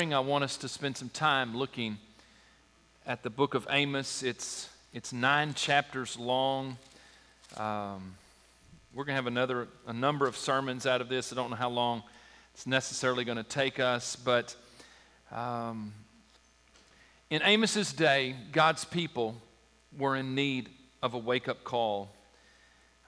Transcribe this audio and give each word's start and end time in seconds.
I 0.00 0.20
want 0.20 0.44
us 0.44 0.56
to 0.58 0.68
spend 0.68 0.96
some 0.96 1.08
time 1.08 1.56
looking 1.56 1.98
at 3.04 3.24
the 3.24 3.30
book 3.30 3.54
of 3.54 3.66
Amos. 3.68 4.22
It's, 4.22 4.68
it's 4.94 5.12
nine 5.12 5.54
chapters 5.54 6.16
long. 6.16 6.78
Um, 7.56 8.14
we're 8.94 9.02
going 9.02 9.14
to 9.14 9.16
have 9.16 9.26
another, 9.26 9.66
a 9.88 9.92
number 9.92 10.28
of 10.28 10.36
sermons 10.36 10.86
out 10.86 11.00
of 11.00 11.08
this. 11.08 11.32
I 11.32 11.36
don't 11.36 11.50
know 11.50 11.56
how 11.56 11.68
long 11.68 12.04
it's 12.54 12.64
necessarily 12.64 13.24
going 13.24 13.38
to 13.38 13.42
take 13.42 13.80
us, 13.80 14.14
but 14.14 14.54
um, 15.32 15.92
in 17.28 17.42
Amos's 17.42 17.92
day, 17.92 18.36
God's 18.52 18.84
people 18.84 19.34
were 19.98 20.14
in 20.14 20.36
need 20.36 20.68
of 21.02 21.14
a 21.14 21.18
wake 21.18 21.48
up 21.48 21.64
call. 21.64 22.08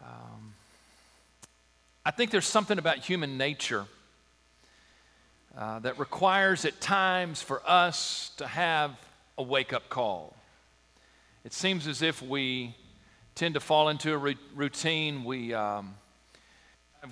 Um, 0.03 0.55
I 2.05 2.11
think 2.11 2.33
there's 2.33 2.49
something 2.49 2.79
about 2.79 2.97
human 2.97 3.39
nature 3.39 3.87
uh, 5.57 5.79
that 5.81 5.99
requires 5.99 6.65
at 6.65 6.81
times 6.81 7.43
for 7.43 7.61
us 7.69 8.31
to 8.37 8.47
have 8.47 8.93
a 9.37 9.43
wake 9.43 9.73
up 9.73 9.89
call. 9.89 10.37
It 11.45 11.53
seems 11.53 11.87
as 11.87 12.03
if 12.03 12.23
we 12.23 12.75
tend 13.35 13.55
to 13.55 13.61
fall 13.61 13.89
into 13.89 14.13
a 14.15 14.37
routine. 14.55 15.25
We 15.25 15.55
um, 15.55 15.95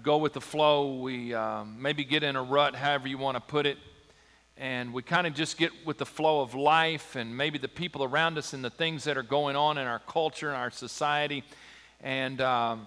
go 0.03 0.19
with 0.19 0.35
the 0.35 0.41
flow. 0.41 1.01
We 1.01 1.35
um, 1.35 1.81
maybe 1.81 2.05
get 2.05 2.23
in 2.23 2.37
a 2.37 2.43
rut, 2.43 2.75
however 2.75 3.09
you 3.09 3.19
want 3.19 3.37
to 3.37 3.41
put 3.41 3.67
it. 3.67 3.79
And 4.57 4.93
we 4.93 5.03
kind 5.03 5.27
of 5.27 5.35
just 5.35 5.57
get 5.57 5.71
with 5.87 5.99
the 5.99 6.07
flow 6.07 6.41
of 6.41 6.55
life 6.55 7.17
and 7.17 7.37
maybe 7.37 7.59
the 7.59 7.69
people 7.69 8.03
around 8.05 8.37
us 8.39 8.53
and 8.53 8.65
the 8.65 8.71
things 8.71 9.05
that 9.05 9.17
are 9.17 9.23
going 9.23 9.57
on 9.57 9.79
in 9.79 9.87
our 9.87 10.01
culture 10.01 10.49
and 10.49 10.57
our 10.57 10.71
society. 10.71 11.45
And 12.01 12.41
um, 12.41 12.87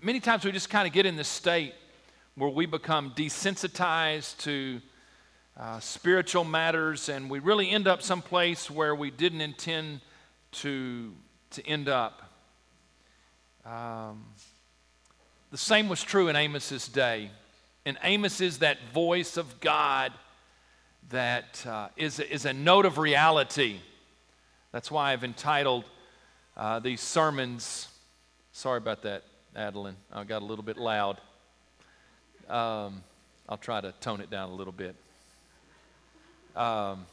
many 0.00 0.20
times 0.20 0.44
we 0.44 0.52
just 0.52 0.70
kind 0.70 0.86
of 0.86 0.92
get 0.92 1.06
in 1.06 1.16
this 1.16 1.28
state 1.28 1.74
where 2.34 2.50
we 2.50 2.66
become 2.66 3.12
desensitized 3.14 4.38
to 4.38 4.80
uh, 5.58 5.78
spiritual 5.80 6.44
matters 6.44 7.08
and 7.08 7.28
we 7.28 7.38
really 7.38 7.70
end 7.70 7.86
up 7.86 8.02
someplace 8.02 8.70
where 8.70 8.94
we 8.94 9.10
didn't 9.10 9.42
intend 9.42 10.00
to, 10.50 11.12
to 11.50 11.66
end 11.66 11.88
up. 11.88 12.22
Um, 13.64 14.24
the 15.50 15.58
same 15.58 15.88
was 15.88 16.02
true 16.02 16.28
in 16.28 16.36
Amos's 16.36 16.88
day. 16.88 17.30
And 17.84 17.98
Amos 18.02 18.40
is 18.40 18.58
that 18.58 18.78
voice 18.94 19.36
of 19.36 19.60
God 19.60 20.12
that 21.10 21.64
uh, 21.66 21.88
is 21.96 22.20
is 22.20 22.46
a 22.46 22.52
note 22.52 22.86
of 22.86 22.96
reality. 22.96 23.78
That's 24.70 24.90
why 24.90 25.12
I've 25.12 25.24
entitled 25.24 25.84
uh, 26.56 26.78
these 26.78 27.00
sermons. 27.00 27.88
Sorry 28.52 28.78
about 28.78 29.02
that, 29.02 29.24
Adeline. 29.54 29.96
I 30.12 30.24
got 30.24 30.42
a 30.42 30.44
little 30.44 30.64
bit 30.64 30.76
loud. 30.76 31.20
Um, 32.48 33.02
I'll 33.48 33.58
try 33.58 33.80
to 33.80 33.92
tone 34.00 34.20
it 34.20 34.30
down 34.30 34.50
a 34.50 34.54
little 34.54 34.72
bit. 34.72 34.94
Um, 36.54 37.06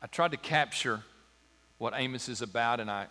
I 0.00 0.06
tried 0.10 0.32
to 0.32 0.36
capture 0.36 1.02
what 1.78 1.94
Amos 1.96 2.28
is 2.28 2.42
about, 2.42 2.80
and 2.80 2.90
I, 2.90 3.06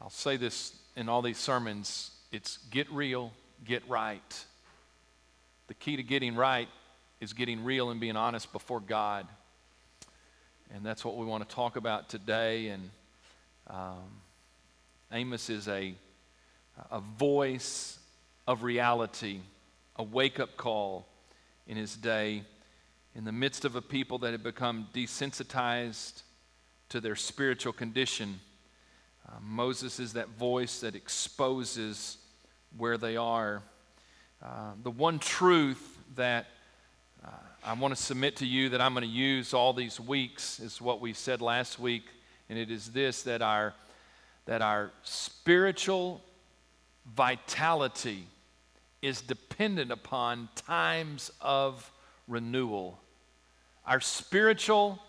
I'll 0.00 0.10
say 0.10 0.36
this 0.36 0.72
in 0.96 1.08
all 1.08 1.22
these 1.22 1.38
sermons 1.38 2.12
it's 2.32 2.58
get 2.70 2.90
real, 2.92 3.32
get 3.64 3.82
right. 3.88 4.44
The 5.66 5.74
key 5.74 5.96
to 5.96 6.02
getting 6.02 6.36
right 6.36 6.68
is 7.20 7.32
getting 7.32 7.64
real 7.64 7.90
and 7.90 8.00
being 8.00 8.16
honest 8.16 8.52
before 8.52 8.80
God. 8.80 9.26
And 10.72 10.86
that's 10.86 11.04
what 11.04 11.16
we 11.16 11.26
want 11.26 11.48
to 11.48 11.54
talk 11.54 11.76
about 11.76 12.08
today. 12.08 12.68
And 12.68 12.90
um, 13.66 14.20
Amos 15.12 15.50
is 15.50 15.66
a, 15.66 15.94
a 16.90 17.00
voice 17.00 17.98
of 18.46 18.62
reality, 18.62 19.40
a 19.96 20.02
wake 20.02 20.38
up 20.38 20.56
call 20.56 21.06
in 21.66 21.76
his 21.76 21.96
day 21.96 22.44
in 23.16 23.24
the 23.24 23.32
midst 23.32 23.64
of 23.64 23.74
a 23.74 23.82
people 23.82 24.18
that 24.18 24.30
had 24.30 24.44
become 24.44 24.86
desensitized 24.94 26.22
to 26.90 27.00
their 27.00 27.16
spiritual 27.16 27.72
condition. 27.72 28.38
Uh, 29.28 29.38
Amos 29.38 29.98
is 29.98 30.12
that 30.12 30.28
voice 30.28 30.80
that 30.80 30.94
exposes 30.94 32.18
where 32.76 32.96
they 32.96 33.16
are. 33.16 33.62
Uh, 34.40 34.72
the 34.84 34.90
one 34.92 35.18
truth 35.18 35.98
that 36.14 36.46
uh, 37.24 37.30
I 37.64 37.72
want 37.72 37.96
to 37.96 38.00
submit 38.00 38.36
to 38.36 38.46
you 38.46 38.68
that 38.68 38.80
I'm 38.80 38.94
going 38.94 39.02
to 39.02 39.08
use 39.08 39.52
all 39.54 39.72
these 39.72 39.98
weeks 39.98 40.60
is 40.60 40.80
what 40.80 41.00
we 41.00 41.12
said 41.12 41.42
last 41.42 41.80
week, 41.80 42.04
and 42.48 42.56
it 42.56 42.70
is 42.70 42.92
this 42.92 43.22
that 43.24 43.42
our 43.42 43.74
that 44.46 44.62
our 44.62 44.90
spiritual 45.02 46.20
vitality 47.14 48.26
is 49.02 49.20
dependent 49.20 49.90
upon 49.90 50.48
times 50.54 51.30
of 51.40 51.90
renewal. 52.28 52.98
Our 53.86 54.00
spiritual 54.00 55.00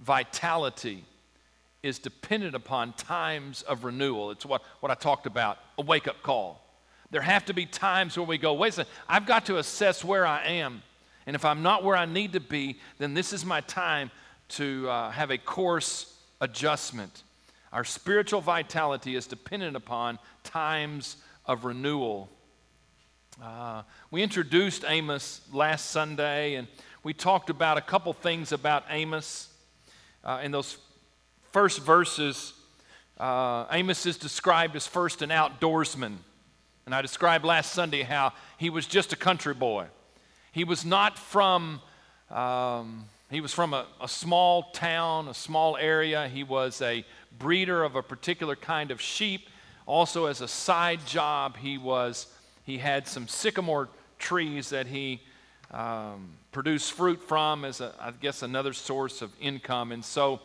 vitality 0.00 1.04
is 1.82 1.98
dependent 1.98 2.54
upon 2.54 2.92
times 2.94 3.62
of 3.62 3.84
renewal. 3.84 4.30
It's 4.30 4.44
what, 4.44 4.62
what 4.80 4.90
I 4.90 4.94
talked 4.94 5.26
about 5.26 5.58
a 5.78 5.82
wake 5.82 6.08
up 6.08 6.22
call. 6.22 6.64
There 7.10 7.22
have 7.22 7.44
to 7.46 7.54
be 7.54 7.66
times 7.66 8.16
where 8.16 8.26
we 8.26 8.38
go, 8.38 8.52
wait 8.52 8.68
a 8.68 8.72
second, 8.72 8.92
I've 9.08 9.26
got 9.26 9.46
to 9.46 9.58
assess 9.58 10.04
where 10.04 10.26
I 10.26 10.44
am. 10.44 10.82
And 11.26 11.34
if 11.34 11.44
I'm 11.44 11.62
not 11.62 11.84
where 11.84 11.96
I 11.96 12.06
need 12.06 12.32
to 12.34 12.40
be, 12.40 12.78
then 12.98 13.14
this 13.14 13.32
is 13.32 13.44
my 13.44 13.60
time 13.62 14.10
to 14.50 14.88
uh, 14.88 15.10
have 15.10 15.30
a 15.30 15.38
course 15.38 16.14
adjustment. 16.40 17.22
Our 17.72 17.84
spiritual 17.84 18.40
vitality 18.40 19.14
is 19.14 19.28
dependent 19.28 19.76
upon 19.76 20.18
times 20.42 21.16
of 21.46 21.64
renewal. 21.64 22.28
Uh, 23.40 23.82
we 24.10 24.22
introduced 24.22 24.84
Amos 24.88 25.40
last 25.52 25.90
Sunday, 25.90 26.56
and 26.56 26.66
we 27.04 27.14
talked 27.14 27.48
about 27.48 27.78
a 27.78 27.80
couple 27.80 28.12
things 28.12 28.50
about 28.50 28.84
Amos. 28.90 29.48
Uh, 30.24 30.40
in 30.42 30.50
those 30.50 30.78
first 31.52 31.80
verses, 31.80 32.54
uh, 33.18 33.66
Amos 33.70 34.04
is 34.04 34.16
described 34.16 34.74
as 34.74 34.88
first 34.88 35.22
an 35.22 35.30
outdoorsman. 35.30 36.16
And 36.86 36.94
I 36.94 37.02
described 37.02 37.44
last 37.44 37.72
Sunday 37.72 38.02
how 38.02 38.32
he 38.58 38.68
was 38.68 38.84
just 38.84 39.12
a 39.12 39.16
country 39.16 39.54
boy. 39.54 39.86
He 40.50 40.64
was 40.64 40.84
not 40.84 41.16
from, 41.16 41.80
um, 42.30 43.04
he 43.30 43.40
was 43.40 43.54
from 43.54 43.74
a, 43.74 43.86
a 44.00 44.08
small 44.08 44.72
town, 44.72 45.28
a 45.28 45.34
small 45.34 45.76
area. 45.76 46.26
He 46.26 46.42
was 46.42 46.82
a 46.82 47.04
breeder 47.38 47.82
of 47.82 47.96
a 47.96 48.02
particular 48.02 48.56
kind 48.56 48.90
of 48.90 49.00
sheep. 49.00 49.48
Also, 49.86 50.26
as 50.26 50.40
a 50.40 50.48
side 50.48 51.04
job, 51.06 51.56
he 51.56 51.78
was 51.78 52.26
he 52.64 52.78
had 52.78 53.06
some 53.08 53.26
sycamore 53.26 53.88
trees 54.18 54.70
that 54.70 54.86
he 54.86 55.20
um, 55.72 56.30
produced 56.52 56.92
fruit 56.92 57.22
from 57.22 57.64
as 57.64 57.80
a, 57.80 57.94
I 58.00 58.12
guess 58.12 58.42
another 58.42 58.72
source 58.72 59.22
of 59.22 59.32
income. 59.40 59.92
And 59.92 60.04
so, 60.04 60.40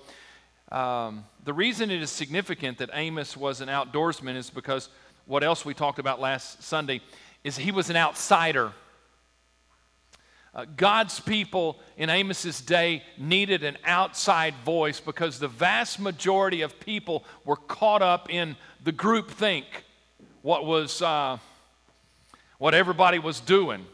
um, 0.72 1.26
the 1.44 1.54
reason 1.54 1.92
it 1.92 2.02
is 2.02 2.10
significant 2.10 2.80
that 2.80 2.90
Amos 2.94 3.38
was 3.38 3.62
an 3.62 3.70
outdoorsman 3.70 4.36
is 4.36 4.50
because 4.50 4.90
what 5.26 5.44
else 5.44 5.66
we 5.66 5.74
talked 5.74 6.00
about 6.00 6.20
last 6.20 6.64
Sunday 6.64 7.02
is 7.44 7.58
he 7.58 7.72
was 7.72 7.90
an 7.90 7.96
outsider. 7.96 8.72
Uh, 10.56 10.66
God's 10.78 11.20
people 11.20 11.78
in 11.98 12.10
Amos's 12.10 12.62
day 12.62 13.04
needed 13.18 13.64
an 13.64 13.78
outside 13.84 14.54
voice 14.64 15.02
because 15.02 15.38
the 15.38 15.50
vast 15.50 16.00
majority 16.00 16.62
of 16.62 16.80
people 16.80 17.26
were 17.44 17.58
caught 17.58 18.02
up 18.02 18.30
in 18.30 18.56
the 18.82 18.94
group 18.94 19.30
think, 19.32 19.66
what 20.44 20.66
was 20.66 21.02
uh, 21.02 21.38
what 22.58 22.74
everybody 22.74 23.20
was 23.20 23.42
doing. 23.42 23.86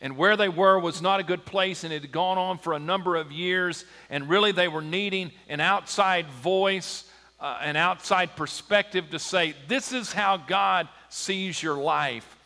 And 0.00 0.16
where 0.16 0.36
they 0.36 0.48
were 0.48 0.78
was 0.78 1.00
not 1.00 1.18
a 1.18 1.22
good 1.22 1.46
place, 1.46 1.82
and 1.82 1.92
it 1.92 2.02
had 2.02 2.12
gone 2.12 2.36
on 2.36 2.58
for 2.58 2.74
a 2.74 2.78
number 2.78 3.16
of 3.16 3.32
years. 3.32 3.84
And 4.10 4.28
really, 4.28 4.52
they 4.52 4.68
were 4.68 4.82
needing 4.82 5.32
an 5.48 5.60
outside 5.60 6.26
voice, 6.28 7.04
uh, 7.40 7.58
an 7.62 7.76
outside 7.76 8.36
perspective 8.36 9.10
to 9.10 9.18
say, 9.18 9.54
This 9.66 9.92
is 9.92 10.12
how 10.12 10.36
God 10.36 10.88
sees 11.08 11.62
your 11.62 11.76
life. 11.76 12.36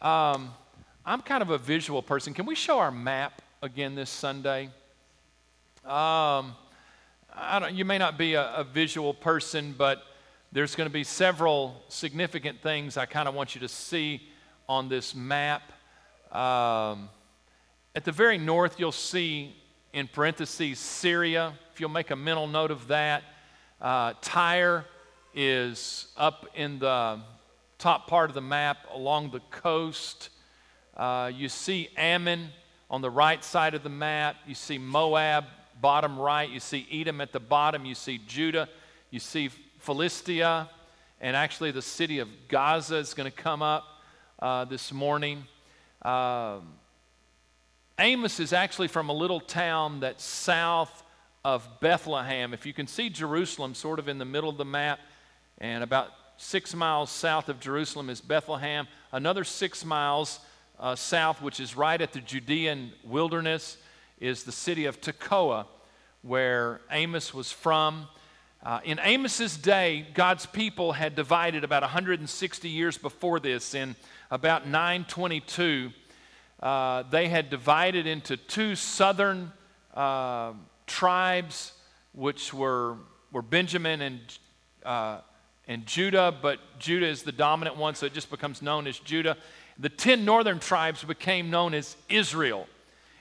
Um, 0.00 0.52
I'm 1.04 1.22
kind 1.22 1.42
of 1.42 1.48
a 1.48 1.56
visual 1.56 2.02
person. 2.02 2.34
Can 2.34 2.44
we 2.44 2.54
show 2.54 2.78
our 2.78 2.90
map 2.90 3.40
again 3.62 3.94
this 3.94 4.10
Sunday? 4.10 4.68
Um, 5.86 6.54
you 7.72 7.86
may 7.86 7.96
not 7.96 8.18
be 8.18 8.34
a, 8.34 8.52
a 8.56 8.64
visual 8.64 9.14
person, 9.14 9.74
but 9.78 10.02
there's 10.52 10.74
going 10.74 10.88
to 10.88 10.92
be 10.92 11.04
several 11.04 11.82
significant 11.88 12.60
things 12.60 12.98
I 12.98 13.06
kind 13.06 13.28
of 13.28 13.34
want 13.34 13.54
you 13.54 13.62
to 13.62 13.68
see 13.68 14.28
on 14.68 14.90
this 14.90 15.14
map. 15.14 15.72
Um, 16.32 17.08
at 17.94 18.04
the 18.04 18.12
very 18.12 18.36
north, 18.36 18.78
you'll 18.78 18.92
see 18.92 19.56
in 19.94 20.06
parentheses 20.06 20.78
Syria. 20.78 21.54
If 21.72 21.80
you'll 21.80 21.88
make 21.88 22.10
a 22.10 22.16
mental 22.16 22.46
note 22.46 22.70
of 22.70 22.88
that, 22.88 23.22
uh, 23.80 24.12
Tyre 24.20 24.84
is 25.34 26.08
up 26.18 26.46
in 26.54 26.78
the 26.78 27.20
top 27.78 28.06
part 28.06 28.28
of 28.28 28.34
the 28.34 28.42
map 28.42 28.76
along 28.92 29.30
the 29.30 29.40
coast. 29.50 30.28
Uh, 31.00 31.32
you 31.34 31.48
see 31.48 31.88
Ammon 31.96 32.50
on 32.90 33.00
the 33.00 33.08
right 33.08 33.42
side 33.42 33.72
of 33.72 33.82
the 33.82 33.88
map. 33.88 34.36
You 34.46 34.54
see 34.54 34.76
Moab, 34.76 35.46
bottom 35.80 36.18
right. 36.18 36.50
You 36.50 36.60
see 36.60 36.86
Edom 36.92 37.22
at 37.22 37.32
the 37.32 37.40
bottom. 37.40 37.86
You 37.86 37.94
see 37.94 38.20
Judah. 38.26 38.68
You 39.10 39.18
see 39.18 39.48
Philistia. 39.78 40.68
And 41.22 41.34
actually, 41.34 41.70
the 41.70 41.80
city 41.80 42.18
of 42.18 42.28
Gaza 42.48 42.96
is 42.96 43.14
going 43.14 43.30
to 43.30 43.34
come 43.34 43.62
up 43.62 43.86
uh, 44.40 44.66
this 44.66 44.92
morning. 44.92 45.44
Uh, 46.02 46.58
Amos 47.98 48.38
is 48.38 48.52
actually 48.52 48.88
from 48.88 49.08
a 49.08 49.14
little 49.14 49.40
town 49.40 50.00
that's 50.00 50.22
south 50.22 51.02
of 51.46 51.66
Bethlehem. 51.80 52.52
If 52.52 52.66
you 52.66 52.74
can 52.74 52.86
see 52.86 53.08
Jerusalem 53.08 53.74
sort 53.74 54.00
of 54.00 54.08
in 54.08 54.18
the 54.18 54.26
middle 54.26 54.50
of 54.50 54.58
the 54.58 54.66
map, 54.66 55.00
and 55.56 55.82
about 55.82 56.08
six 56.36 56.74
miles 56.74 57.08
south 57.08 57.48
of 57.48 57.58
Jerusalem 57.58 58.10
is 58.10 58.20
Bethlehem. 58.20 58.86
Another 59.12 59.44
six 59.44 59.82
miles 59.82 60.40
uh, 60.80 60.96
south, 60.96 61.42
which 61.42 61.60
is 61.60 61.76
right 61.76 62.00
at 62.00 62.12
the 62.12 62.20
Judean 62.20 62.92
wilderness, 63.04 63.76
is 64.18 64.44
the 64.44 64.52
city 64.52 64.86
of 64.86 65.00
Tekoa, 65.00 65.66
where 66.22 66.80
Amos 66.90 67.32
was 67.34 67.52
from. 67.52 68.08
Uh, 68.62 68.80
in 68.84 68.98
Amos's 68.98 69.56
day, 69.56 70.06
God's 70.14 70.46
people 70.46 70.92
had 70.92 71.14
divided 71.14 71.64
about 71.64 71.82
160 71.82 72.68
years 72.68 72.98
before 72.98 73.40
this. 73.40 73.74
In 73.74 73.94
about 74.30 74.66
922, 74.66 75.92
uh, 76.62 77.04
they 77.10 77.28
had 77.28 77.50
divided 77.50 78.06
into 78.06 78.36
two 78.36 78.74
southern 78.74 79.52
uh, 79.94 80.52
tribes, 80.86 81.72
which 82.12 82.52
were, 82.52 82.96
were 83.32 83.42
Benjamin 83.42 84.02
and, 84.02 84.20
uh, 84.84 85.18
and 85.68 85.86
Judah, 85.86 86.34
but 86.42 86.58
Judah 86.78 87.06
is 87.06 87.22
the 87.22 87.32
dominant 87.32 87.76
one, 87.76 87.94
so 87.94 88.06
it 88.06 88.12
just 88.12 88.30
becomes 88.30 88.62
known 88.62 88.86
as 88.86 88.98
Judah. 88.98 89.36
The 89.78 89.88
10 89.88 90.24
northern 90.24 90.58
tribes 90.58 91.04
became 91.04 91.50
known 91.50 91.74
as 91.74 91.96
Israel. 92.08 92.66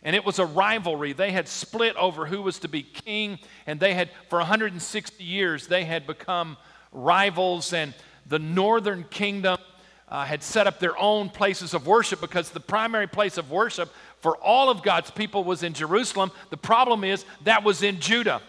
And 0.02 0.16
it 0.16 0.26
was 0.26 0.40
a 0.40 0.46
rivalry. 0.46 1.14
They 1.14 1.32
had 1.32 1.48
split 1.48 1.96
over 1.96 2.26
who 2.26 2.42
was 2.42 2.60
to 2.60 2.68
be 2.68 2.84
king, 2.84 3.40
and 3.68 3.80
they 3.80 3.94
had, 3.94 4.10
for 4.30 4.40
160 4.40 5.24
years, 5.24 5.68
they 5.68 5.84
had 5.84 6.08
become 6.08 6.58
rivals. 6.92 7.74
And 7.74 7.94
the 8.26 8.40
northern 8.40 9.04
kingdom 9.10 9.58
uh, 10.08 10.26
had 10.26 10.42
set 10.42 10.68
up 10.68 10.80
their 10.80 10.98
own 10.98 11.30
places 11.30 11.74
of 11.74 11.86
worship 11.86 12.22
because 12.22 12.50
the 12.50 12.60
primary 12.60 13.08
place 13.08 13.38
of 13.38 13.52
worship 13.52 13.94
for 14.20 14.38
all 14.38 14.70
of 14.70 14.84
God's 14.84 15.12
people 15.12 15.44
was 15.44 15.64
in 15.64 15.74
Jerusalem. 15.74 16.32
The 16.50 16.58
problem 16.58 17.04
is 17.04 17.26
that 17.44 17.64
was 17.64 17.84
in 17.84 18.00
Judah, 18.00 18.42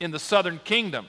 in 0.00 0.10
the 0.10 0.18
southern 0.18 0.58
kingdom. 0.64 1.06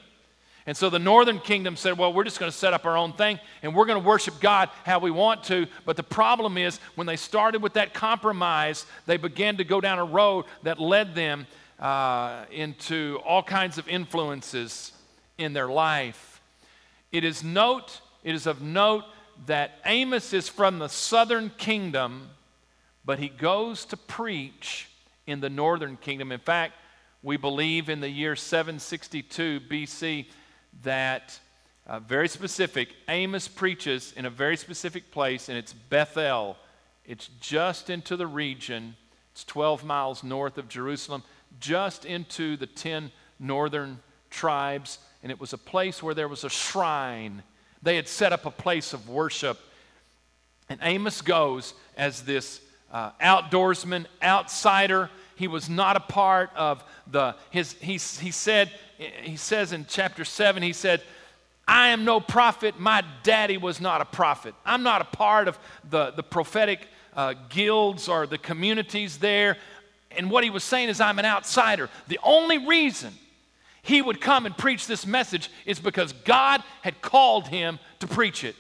And 0.68 0.76
so 0.76 0.90
the 0.90 1.00
northern 1.00 1.40
kingdom 1.40 1.78
said, 1.78 1.98
well, 1.98 2.12
we're 2.12 2.26
just 2.26 2.42
going 2.42 2.52
to 2.52 2.58
set 2.58 2.74
up 2.74 2.86
our 2.86 2.98
own 2.98 3.14
thing 3.14 3.40
and 3.64 3.74
we're 3.74 3.86
going 3.86 4.02
to 4.02 4.06
worship 4.06 4.42
God 4.42 4.70
how 4.86 5.00
we 5.00 5.10
want 5.10 5.46
to. 5.46 5.66
But 5.86 5.96
the 5.96 6.04
problem 6.04 6.58
is, 6.58 6.82
when 6.96 7.08
they 7.08 7.16
started 7.16 7.64
with 7.64 7.74
that 7.74 7.94
compromise, 7.94 8.86
they 9.06 9.16
began 9.16 9.56
to 9.58 9.64
go 9.64 9.80
down 9.80 9.98
a 9.98 10.04
road 10.04 10.44
that 10.64 10.78
led 10.78 11.16
them 11.16 11.48
uh, 11.80 12.44
into 12.52 13.18
all 13.26 13.42
kinds 13.42 13.78
of 13.78 13.88
influences 13.88 14.92
in 15.38 15.54
their 15.54 15.68
life. 15.68 16.42
It 17.14 17.24
is 17.24 17.46
note, 17.46 18.02
it 18.26 18.36
is 18.36 18.46
of 18.46 18.62
note 18.62 19.06
that 19.46 19.80
Amos 19.86 20.34
is 20.34 20.50
from 20.50 20.80
the 20.80 20.90
southern 20.90 21.50
kingdom, 21.58 22.30
but 23.06 23.20
he 23.20 23.30
goes 23.30 23.86
to 23.86 23.96
preach 23.96 24.90
in 25.26 25.40
the 25.40 25.50
northern 25.50 25.96
kingdom. 25.96 26.34
In 26.34 26.40
fact, 26.42 26.74
we 27.24 27.38
believe 27.38 27.88
in 27.88 28.02
the 28.02 28.10
year 28.10 28.36
762 28.36 29.62
BC 29.70 30.26
that 30.84 31.40
uh, 31.86 32.00
very 32.00 32.28
specific. 32.28 32.90
Amos 33.08 33.48
preaches 33.48 34.14
in 34.18 34.26
a 34.26 34.30
very 34.30 34.58
specific 34.58 35.12
place, 35.12 35.50
and 35.50 35.58
it's 35.58 35.74
Bethel. 35.74 36.58
It's 37.06 37.30
just 37.40 37.90
into 37.90 38.18
the 38.18 38.28
region. 38.28 38.96
It's 39.32 39.44
12 39.46 39.86
miles 39.86 40.24
north 40.24 40.58
of 40.58 40.68
Jerusalem, 40.68 41.24
just 41.60 42.06
into 42.06 42.58
the 42.58 42.68
10 42.68 43.12
northern 43.40 44.00
tribes. 44.30 45.00
And 45.24 45.32
it 45.32 45.40
was 45.40 45.54
a 45.54 45.58
place 45.58 46.04
where 46.04 46.14
there 46.14 46.28
was 46.28 46.44
a 46.44 46.50
shrine. 46.50 47.44
They 47.82 47.96
had 47.96 48.08
set 48.08 48.34
up 48.34 48.46
a 48.46 48.52
place 48.52 48.94
of 48.94 49.08
worship. 49.08 49.60
And 50.70 50.80
Amos 50.84 51.22
goes 51.22 51.74
as 51.96 52.24
this 52.24 52.60
uh, 52.92 53.12
outdoorsman, 53.22 54.06
outsider. 54.22 55.10
He 55.38 55.48
was 55.48 55.70
not 55.70 55.96
a 55.96 56.00
part 56.00 56.50
of 56.56 56.84
the, 57.06 57.36
his, 57.52 57.74
he, 57.74 57.94
he 57.94 58.32
said, 58.32 58.72
he 59.22 59.38
says 59.38 59.72
in 59.72 59.86
chapter 59.88 60.26
7, 60.26 60.64
he 60.64 60.74
said, 60.74 61.04
I 61.68 61.90
am 61.90 62.06
no 62.06 62.20
prophet. 62.20 62.80
My 62.80 63.04
daddy 63.22 63.58
was 63.58 63.80
not 63.80 64.02
a 64.02 64.06
prophet. 64.06 64.56
I'm 64.66 64.82
not 64.82 65.02
a 65.02 65.06
part 65.06 65.48
of 65.48 65.60
the, 65.90 66.12
the 66.12 66.24
prophetic 66.24 66.88
uh, 67.16 67.36
guilds 67.50 68.10
or 68.10 68.26
the 68.26 68.40
communities 68.40 69.20
there. 69.20 69.58
And 70.10 70.32
what 70.32 70.44
he 70.44 70.50
was 70.50 70.64
saying 70.64 70.90
is, 70.90 71.00
I'm 71.00 71.20
an 71.20 71.26
outsider. 71.26 71.90
The 72.08 72.20
only 72.24 72.66
reason 72.66 73.14
he 73.84 74.02
would 74.02 74.20
come 74.20 74.48
and 74.48 74.58
preach 74.58 74.88
this 74.88 75.06
message 75.06 75.52
is 75.68 75.80
because 75.80 76.14
God 76.14 76.64
had 76.82 77.02
called 77.02 77.48
him 77.48 77.78
to 78.00 78.08
preach 78.08 78.44
it. 78.44 78.56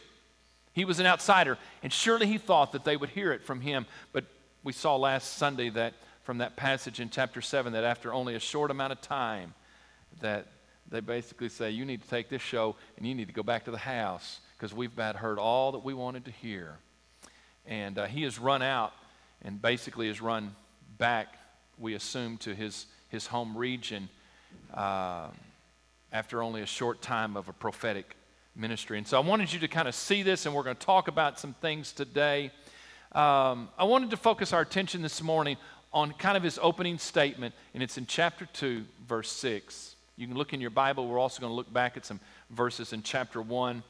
He 0.74 0.86
was 0.86 1.00
an 1.00 1.08
outsider, 1.08 1.58
and 1.82 1.92
surely 1.92 2.28
he 2.28 2.38
thought 2.38 2.74
that 2.74 2.86
they 2.86 2.98
would 2.98 3.10
hear 3.10 3.32
it 3.32 3.42
from 3.42 3.62
him. 3.62 3.88
But 4.14 4.26
we 4.64 4.74
saw 4.74 4.96
last 4.96 5.38
Sunday 5.38 5.70
that 5.72 5.96
from 6.28 6.40
that 6.40 6.58
passage 6.58 7.00
in 7.00 7.10
chapter 7.10 7.40
7 7.40 7.72
that 7.72 7.86
after 7.86 8.12
only 8.12 8.36
a 8.36 8.40
short 8.40 8.70
amount 8.70 8.92
of 8.92 9.00
time, 9.00 9.54
that 10.20 10.46
they 10.90 11.00
basically 11.00 11.48
say, 11.48 11.72
You 11.72 11.86
need 11.86 12.04
to 12.04 12.10
take 12.10 12.28
this 12.28 12.42
show 12.42 12.76
and 12.98 13.08
you 13.08 13.16
need 13.16 13.30
to 13.30 13.34
go 13.34 13.44
back 13.44 13.64
to 13.64 13.72
the 13.72 13.78
house 13.78 14.42
because 14.58 14.74
we've 14.74 14.92
about 14.92 15.16
heard 15.16 15.40
all 15.40 15.72
that 15.72 15.86
we 15.86 15.94
wanted 15.94 16.26
to 16.26 16.32
hear. 16.32 16.80
And 17.66 17.98
uh, 17.98 18.08
he 18.08 18.24
has 18.24 18.40
run 18.40 18.62
out 18.62 18.92
and 19.42 19.62
basically 19.62 20.08
has 20.10 20.20
run 20.20 20.54
back, 20.98 21.30
we 21.80 21.94
assume, 21.94 22.36
to 22.40 22.54
his, 22.54 22.88
his 23.08 23.28
home 23.28 23.56
region 23.56 24.10
uh, 24.74 25.28
after 26.12 26.44
only 26.44 26.62
a 26.62 26.66
short 26.66 27.02
time 27.02 27.38
of 27.38 27.48
a 27.48 27.54
prophetic 27.54 28.18
ministry. 28.54 28.98
And 28.98 29.08
so 29.08 29.16
I 29.16 29.22
wanted 29.22 29.54
you 29.54 29.60
to 29.60 29.70
kind 29.70 29.88
of 29.88 29.96
see 29.96 30.24
this, 30.24 30.46
and 30.46 30.54
we're 30.54 30.64
going 30.64 30.76
to 30.76 30.86
talk 30.86 31.08
about 31.08 31.40
some 31.40 31.54
things 31.62 31.94
today. 31.94 32.52
Um, 33.14 33.70
I 33.78 33.86
wanted 33.86 34.10
to 34.10 34.18
focus 34.18 34.52
our 34.52 34.60
attention 34.60 35.02
this 35.02 35.24
morning 35.24 35.56
on 35.98 36.14
kind 36.14 36.38
of 36.38 36.44
his 36.44 36.60
opening 36.62 37.00
statement, 37.00 37.56
and 37.74 37.82
it's 37.82 37.98
in 37.98 38.06
chapter 38.06 38.46
2, 38.54 38.86
verse 39.08 39.32
6. 39.32 39.96
You 40.16 40.28
can 40.28 40.38
look 40.38 40.54
in 40.54 40.62
your 40.62 40.70
Bible. 40.70 41.08
We're 41.08 41.18
also 41.18 41.42
going 41.42 41.50
to 41.50 41.56
look 41.56 41.74
back 41.74 41.98
at 41.98 42.06
some 42.06 42.20
verses 42.52 42.94
in 42.94 43.02
chapter 43.02 43.42
1. 43.42 43.82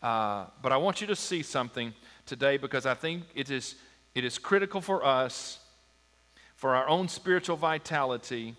Uh, 0.00 0.44
but 0.62 0.70
I 0.70 0.76
want 0.76 1.00
you 1.00 1.08
to 1.08 1.16
see 1.16 1.42
something 1.42 1.92
today 2.24 2.56
because 2.56 2.86
I 2.86 2.94
think 2.94 3.24
it 3.34 3.50
is, 3.50 3.74
it 4.14 4.24
is 4.24 4.38
critical 4.38 4.80
for 4.80 5.04
us, 5.04 5.58
for 6.54 6.76
our 6.76 6.88
own 6.88 7.08
spiritual 7.08 7.56
vitality 7.56 8.54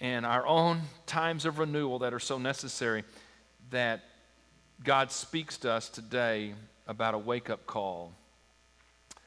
and 0.00 0.26
our 0.26 0.44
own 0.44 0.80
times 1.06 1.44
of 1.44 1.60
renewal 1.60 2.00
that 2.00 2.12
are 2.12 2.18
so 2.18 2.36
necessary, 2.36 3.04
that 3.70 4.02
God 4.82 5.12
speaks 5.12 5.56
to 5.58 5.70
us 5.70 5.88
today 5.88 6.54
about 6.88 7.14
a 7.14 7.18
wake 7.18 7.48
up 7.48 7.64
call. 7.68 8.12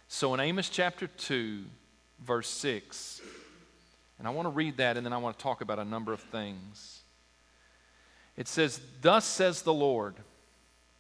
So 0.10 0.34
in 0.34 0.42
Amos 0.42 0.68
chapter 0.68 1.08
2, 1.08 1.64
verse 2.26 2.50
6, 2.50 3.22
and 4.20 4.28
I 4.28 4.32
want 4.32 4.46
to 4.46 4.52
read 4.52 4.78
that 4.78 4.98
and 4.98 5.06
then 5.06 5.14
I 5.14 5.18
want 5.18 5.38
to 5.38 5.44
talk 5.44 5.62
about 5.62 5.80
a 5.80 5.86
number 5.86 6.14
of 6.14 6.20
things. 6.20 7.02
It 8.38 8.48
says, 8.48 8.80
Thus 9.02 9.26
says 9.26 9.64
the 9.64 9.74
Lord, 9.74 10.16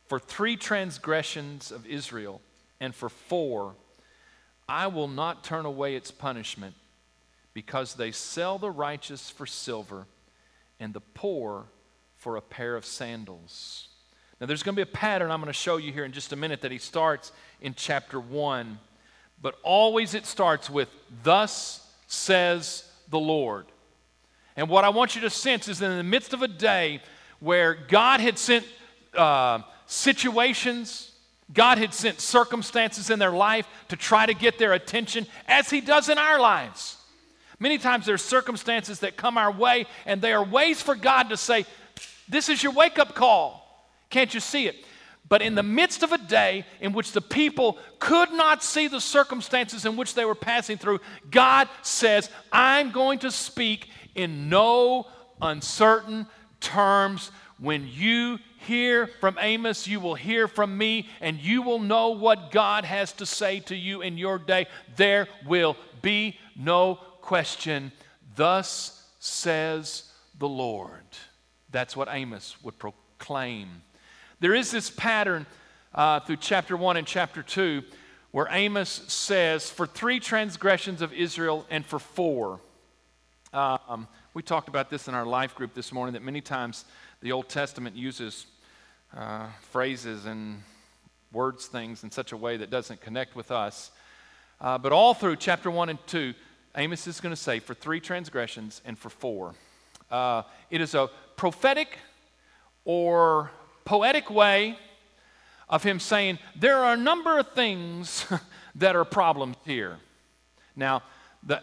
for 0.07 0.19
three 0.19 0.57
transgressions 0.57 1.71
of 1.71 1.85
Israel, 1.85 2.41
and 2.79 2.93
for 2.93 3.09
four, 3.09 3.75
I 4.67 4.87
will 4.87 5.07
not 5.07 5.43
turn 5.43 5.65
away 5.65 5.95
its 5.95 6.11
punishment, 6.11 6.75
because 7.53 7.93
they 7.93 8.11
sell 8.11 8.57
the 8.57 8.71
righteous 8.71 9.29
for 9.29 9.45
silver, 9.45 10.07
and 10.79 10.93
the 10.93 11.01
poor 11.01 11.65
for 12.15 12.37
a 12.37 12.41
pair 12.41 12.75
of 12.75 12.85
sandals. 12.85 13.87
Now, 14.39 14.47
there's 14.47 14.63
going 14.63 14.75
to 14.75 14.83
be 14.83 14.89
a 14.89 14.93
pattern 14.93 15.29
I'm 15.29 15.39
going 15.39 15.47
to 15.47 15.53
show 15.53 15.77
you 15.77 15.91
here 15.91 16.03
in 16.03 16.11
just 16.11 16.33
a 16.33 16.35
minute 16.35 16.61
that 16.61 16.71
he 16.71 16.79
starts 16.79 17.31
in 17.61 17.75
chapter 17.75 18.19
1. 18.19 18.79
But 19.41 19.55
always 19.63 20.13
it 20.13 20.25
starts 20.25 20.69
with, 20.69 20.89
Thus 21.24 21.88
says 22.07 22.83
the 23.10 23.19
Lord. 23.19 23.65
And 24.55 24.69
what 24.69 24.83
I 24.83 24.89
want 24.89 25.15
you 25.15 25.21
to 25.21 25.29
sense 25.29 25.67
is 25.67 25.79
that 25.79 25.89
in 25.89 25.98
the 25.98 26.03
midst 26.03 26.33
of 26.33 26.41
a 26.41 26.48
day 26.48 27.01
where 27.39 27.74
God 27.74 28.19
had 28.19 28.38
sent 28.38 28.65
uh, 29.15 29.60
situations, 29.88 31.12
God 31.53 31.77
had 31.77 31.93
sent 31.93 32.19
circumstances 32.19 33.10
in 33.10 33.19
their 33.19 33.31
life 33.31 33.67
to 33.89 33.95
try 33.95 34.25
to 34.25 34.33
get 34.33 34.60
their 34.60 34.74
attention, 34.74 35.25
as 35.48 35.69
He 35.69 35.81
does 35.81 36.10
in 36.10 36.17
our 36.17 36.39
lives. 36.39 36.98
Many 37.60 37.77
times 37.77 38.05
there's 38.05 38.24
circumstances 38.24 39.00
that 39.00 39.17
come 39.17 39.38
our 39.38 39.51
way, 39.51 39.86
and 40.05 40.21
they 40.21 40.33
are 40.33 40.43
ways 40.43 40.81
for 40.81 40.95
God 40.95 41.29
to 41.29 41.38
say, 41.38 41.65
This 42.27 42.50
is 42.50 42.62
your 42.62 42.71
wake 42.74 43.00
up 43.00 43.15
call. 43.15 43.88
Can't 44.10 44.33
you 44.33 44.39
see 44.39 44.67
it? 44.67 44.75
But 45.31 45.41
in 45.41 45.55
the 45.55 45.63
midst 45.63 46.03
of 46.03 46.11
a 46.11 46.17
day 46.17 46.65
in 46.81 46.91
which 46.91 47.13
the 47.13 47.21
people 47.21 47.77
could 48.00 48.33
not 48.33 48.61
see 48.61 48.89
the 48.89 49.00
circumstances 49.00 49.85
in 49.85 49.95
which 49.95 50.13
they 50.13 50.25
were 50.25 50.35
passing 50.35 50.77
through, 50.77 51.00
God 51.29 51.69
says, 51.83 52.29
I'm 52.51 52.91
going 52.91 53.19
to 53.19 53.31
speak 53.31 53.88
in 54.13 54.50
no 54.50 55.07
uncertain 55.41 56.27
terms. 56.59 57.31
When 57.59 57.88
you 57.88 58.39
hear 58.67 59.07
from 59.07 59.38
Amos, 59.39 59.88
you 59.88 60.01
will 60.01 60.15
hear 60.15 60.50
from 60.50 60.77
me, 60.77 61.07
and 61.21 61.39
you 61.39 61.61
will 61.61 61.79
know 61.79 62.09
what 62.09 62.51
God 62.51 62.83
has 62.83 63.13
to 63.13 63.25
say 63.25 63.61
to 63.61 63.75
you 63.75 64.01
in 64.01 64.17
your 64.17 64.38
day. 64.38 64.67
There 64.97 65.29
will 65.47 65.77
be 66.01 66.38
no 66.57 66.95
question. 67.21 67.93
Thus 68.35 69.07
says 69.19 70.11
the 70.38 70.50
Lord. 70.50 71.05
That's 71.69 71.95
what 71.95 72.09
Amos 72.11 72.61
would 72.63 72.77
proclaim. 72.77 73.83
There 74.41 74.55
is 74.55 74.71
this 74.71 74.89
pattern 74.89 75.45
uh, 75.93 76.19
through 76.21 76.38
chapter 76.38 76.75
1 76.75 76.98
and 76.98 77.05
chapter 77.05 77.43
2 77.43 77.83
where 78.31 78.48
Amos 78.50 78.89
says, 78.89 79.69
For 79.69 79.86
three 79.86 80.19
transgressions 80.19 81.03
of 81.03 81.13
Israel 81.13 81.63
and 81.69 81.86
for 81.86 82.00
four. 82.00 82.60
Um, 83.53 84.07
we 84.33 84.41
talked 84.41 84.67
about 84.67 84.89
this 84.89 85.07
in 85.07 85.13
our 85.13 85.27
life 85.27 85.53
group 85.53 85.75
this 85.75 85.93
morning 85.93 86.13
that 86.13 86.24
many 86.24 86.41
times 86.41 86.86
the 87.21 87.31
Old 87.31 87.50
Testament 87.50 87.95
uses 87.95 88.48
uh, 89.15 89.45
phrases 89.69 90.25
and 90.25 90.63
words 91.31 91.67
things 91.67 92.03
in 92.03 92.10
such 92.10 92.31
a 92.31 92.38
way 92.38 92.57
that 92.57 92.71
doesn't 92.71 93.00
connect 93.00 93.36
with 93.36 93.51
us. 93.51 93.91
Uh, 94.60 94.75
but 94.79 94.91
all 94.91 95.13
through 95.13 95.36
chapter 95.36 95.69
1 95.69 95.89
and 95.89 96.00
2, 96.07 96.33
Amos 96.77 97.05
is 97.05 97.21
going 97.21 97.36
to 97.36 97.39
say, 97.39 97.60
For 97.60 97.75
three 97.75 98.00
transgressions 98.00 98.81
and 98.86 98.98
for 98.98 99.12
four. 99.12 99.53
Uh, 100.10 100.41
it 100.71 100.81
is 100.81 100.95
a 100.95 101.12
prophetic 101.36 102.00
or 102.86 103.51
poetic 103.85 104.29
way 104.29 104.77
of 105.69 105.83
him 105.83 106.00
saying, 106.00 106.39
There 106.55 106.77
are 106.77 106.93
a 106.93 106.97
number 106.97 107.39
of 107.39 107.50
things 107.53 108.25
that 108.75 108.95
are 108.95 109.05
problems 109.05 109.57
here. 109.65 109.97
Now, 110.75 111.03
the, 111.43 111.57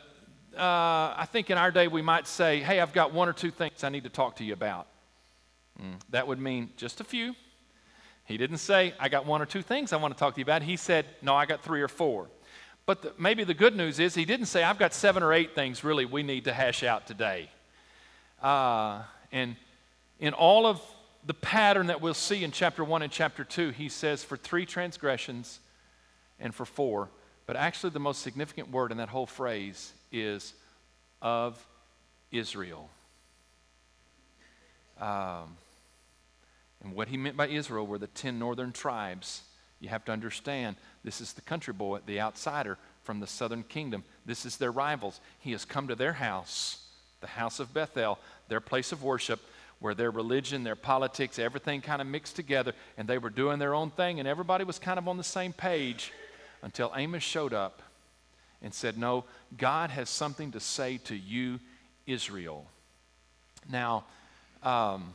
uh, 0.56 1.14
I 1.16 1.26
think 1.30 1.50
in 1.50 1.58
our 1.58 1.70
day 1.70 1.88
we 1.88 2.02
might 2.02 2.26
say, 2.26 2.60
Hey, 2.60 2.80
I've 2.80 2.92
got 2.92 3.12
one 3.12 3.28
or 3.28 3.32
two 3.32 3.50
things 3.50 3.84
I 3.84 3.90
need 3.90 4.04
to 4.04 4.10
talk 4.10 4.37
to 4.37 4.44
you 4.44 4.52
about. 4.52 4.87
Mm, 5.80 6.00
that 6.10 6.26
would 6.26 6.40
mean 6.40 6.70
just 6.76 7.00
a 7.00 7.04
few. 7.04 7.34
He 8.25 8.37
didn't 8.37 8.58
say, 8.58 8.94
I 8.98 9.08
got 9.08 9.25
one 9.25 9.40
or 9.40 9.46
two 9.46 9.62
things 9.62 9.92
I 9.92 9.96
want 9.96 10.14
to 10.14 10.18
talk 10.18 10.34
to 10.34 10.40
you 10.40 10.44
about. 10.44 10.62
He 10.62 10.76
said, 10.76 11.06
No, 11.22 11.34
I 11.34 11.46
got 11.46 11.62
three 11.62 11.82
or 11.82 11.88
four. 11.88 12.28
But 12.87 13.02
the, 13.02 13.12
maybe 13.18 13.44
the 13.44 13.54
good 13.54 13.76
news 13.76 14.00
is 14.00 14.14
he 14.14 14.25
didn't 14.25 14.46
say, 14.46 14.64
I've 14.64 14.78
got 14.78 14.94
seven 14.94 15.22
or 15.22 15.34
eight 15.34 15.54
things 15.54 15.84
really 15.84 16.06
we 16.06 16.22
need 16.22 16.44
to 16.44 16.54
hash 16.54 16.82
out 16.82 17.06
today. 17.06 17.50
Uh, 18.42 19.02
and 19.30 19.56
in 20.20 20.32
all 20.32 20.66
of 20.66 20.80
the 21.28 21.35
pattern 21.35 21.88
that 21.88 22.00
we'll 22.00 22.14
see 22.14 22.42
in 22.42 22.50
chapter 22.50 22.82
1 22.82 23.02
and 23.02 23.12
chapter 23.12 23.44
2, 23.44 23.68
he 23.68 23.90
says, 23.90 24.25
for 24.25 24.38
three 24.38 24.64
transgressions 24.64 25.61
and 26.40 26.54
for 26.54 26.64
four. 26.64 27.11
But 27.44 27.54
actually, 27.54 27.90
the 27.90 28.00
most 28.00 28.23
significant 28.23 28.70
word 28.70 28.92
in 28.92 28.97
that 28.97 29.11
whole 29.11 29.26
phrase 29.26 29.92
is 30.11 30.54
of 31.20 31.62
Israel. 32.32 32.88
Um, 34.99 35.58
and 36.82 36.94
what 36.94 37.08
he 37.08 37.18
meant 37.18 37.37
by 37.37 37.49
Israel 37.49 37.87
were 37.87 37.99
the 37.99 38.06
10 38.06 38.38
northern 38.38 38.73
tribes. 38.73 39.42
You 39.80 39.90
have 39.90 40.06
to 40.06 40.12
understand 40.12 40.76
this 41.04 41.20
is 41.20 41.35
the 41.35 41.42
country 41.42 41.75
boy, 41.75 41.99
the 42.06 42.23
outsider 42.23 42.78
from 43.02 43.20
the 43.20 43.26
southern 43.26 43.64
kingdom. 43.64 44.02
This 44.25 44.47
is 44.47 44.56
their 44.56 44.73
rivals. 44.73 45.20
He 45.40 45.52
has 45.52 45.66
come 45.66 45.88
to 45.88 45.94
their 45.94 46.14
house, 46.14 46.87
the 47.20 47.26
house 47.26 47.61
of 47.61 47.75
Bethel, 47.75 48.18
their 48.49 48.61
place 48.61 48.92
of 48.92 49.02
worship 49.02 49.40
where 49.80 49.94
their 49.94 50.11
religion, 50.11 50.64
their 50.64 50.76
politics, 50.76 51.38
everything 51.38 51.80
kind 51.80 52.00
of 52.00 52.06
mixed 52.06 52.37
together, 52.37 52.73
and 52.97 53.06
they 53.06 53.18
were 53.18 53.30
doing 53.30 53.58
their 53.58 53.75
own 53.75 53.90
thing, 53.90 54.18
and 54.18 54.28
everybody 54.28 54.64
was 54.64 54.78
kind 54.78 54.99
of 54.99 55.06
on 55.06 55.16
the 55.16 55.25
same 55.25 55.52
page 55.52 56.12
until 56.62 56.92
Amos 56.97 57.23
showed 57.23 57.54
up 57.54 57.82
and 58.61 58.75
said, 58.75 58.99
No, 58.99 59.25
God 59.56 59.90
has 59.90 60.11
something 60.11 60.52
to 60.52 60.61
say 60.61 60.99
to 61.04 61.16
you, 61.16 61.61
Israel. 62.06 62.66
Now, 63.70 64.04
um, 64.62 65.12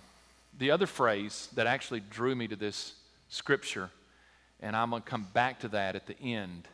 the 0.58 0.72
other 0.72 0.88
phrase 0.88 1.50
that 1.55 1.67
actually 1.67 2.00
drew 2.00 2.36
me 2.36 2.48
to 2.48 2.55
this 2.55 2.93
scripture, 3.29 3.89
and 4.62 4.75
I'm 4.75 4.91
going 4.91 5.01
to 5.01 5.10
come 5.10 5.27
back 5.34 5.60
to 5.62 5.67
that 5.70 5.96
at 5.96 6.08
the 6.08 6.17
end. 6.20 6.67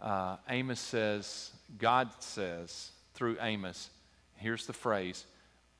Uh, 0.00 0.36
Amos 0.48 0.78
says, 0.78 1.50
God 1.78 2.10
says 2.20 2.92
through 3.14 3.36
Amos, 3.40 3.90
here's 4.36 4.66
the 4.66 4.72
phrase 4.72 5.24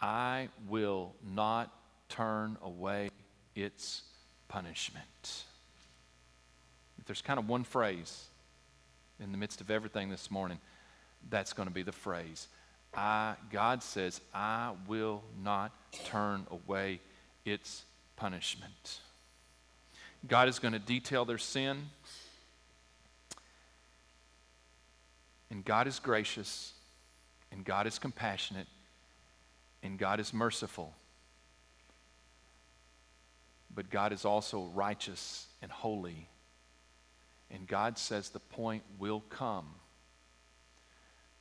I 0.00 0.49
will 0.69 1.14
not 1.35 1.73
turn 2.09 2.57
away 2.62 3.11
its 3.55 4.02
punishment. 4.49 5.45
If 6.99 7.07
there's 7.07 7.23
kind 7.23 7.38
of 7.38 7.49
one 7.49 7.64
phrase 7.64 8.26
in 9.21 9.33
the 9.33 9.38
midst 9.38 9.61
of 9.61 9.71
everything 9.71 10.09
this 10.09 10.31
morning, 10.31 10.59
that's 11.28 11.52
going 11.52 11.69
to 11.69 11.75
be 11.75 11.83
the 11.83 11.93
phrase. 11.93 12.47
I, 12.95 13.35
God 13.50 13.83
says, 13.83 14.21
I 14.33 14.73
will 14.87 15.23
not 15.43 15.73
turn 16.05 16.47
away 16.50 17.00
its 17.45 17.85
punishment. 18.17 19.00
God 20.26 20.49
is 20.49 20.59
going 20.59 20.73
to 20.73 20.78
detail 20.78 21.25
their 21.25 21.38
sin. 21.38 21.90
And 25.50 25.64
God 25.64 25.87
is 25.87 25.99
gracious. 25.99 26.73
And 27.52 27.64
God 27.64 27.87
is 27.87 27.99
compassionate 27.99 28.67
and 29.82 29.99
God 29.99 30.20
is 30.20 30.32
merciful. 30.32 30.94
But 33.75 33.90
God 33.90 34.12
is 34.12 34.25
also 34.25 34.70
righteous 34.75 35.47
and 35.62 35.70
holy. 35.70 36.28
And 37.50 37.66
God 37.66 37.99
says 37.99 38.30
the 38.30 38.40
point 38.40 38.82
will 38.99 39.23
come 39.30 39.66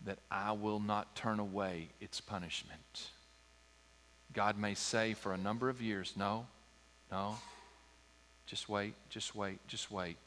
that 0.06 0.20
I 0.30 0.52
will 0.52 0.80
not 0.80 1.16
turn 1.16 1.40
away 1.40 1.90
its 2.00 2.22
punishment. 2.22 3.10
God 4.34 4.58
may 4.58 4.76
say 4.76 5.14
for 5.14 5.34
a 5.34 5.38
number 5.38 5.70
of 5.70 5.82
years, 5.82 6.14
no, 6.16 6.46
no, 7.12 7.38
just 8.46 8.70
wait, 8.70 8.94
just 9.10 9.36
wait, 9.36 9.60
just 9.68 9.92
wait. 9.92 10.18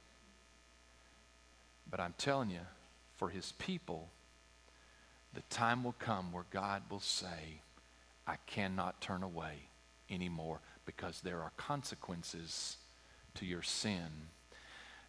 But 1.91 2.01
I'm 2.01 2.15
telling 2.19 2.51
you, 2.51 2.61
for 3.17 3.29
his 3.29 3.53
people, 3.53 4.09
the 5.35 5.43
time 5.43 5.85
will 5.85 5.95
come 5.99 6.33
where 6.33 6.47
God 6.51 6.83
will 6.91 7.01
say, 7.01 7.61
I 8.31 8.37
cannot 8.47 9.01
turn 9.01 9.25
away 9.25 9.55
anymore 10.09 10.61
because 10.87 11.21
there 11.21 11.43
are 11.43 11.51
consequences 11.57 12.77
to 13.35 13.45
your 13.45 13.63
sin. 13.63 14.07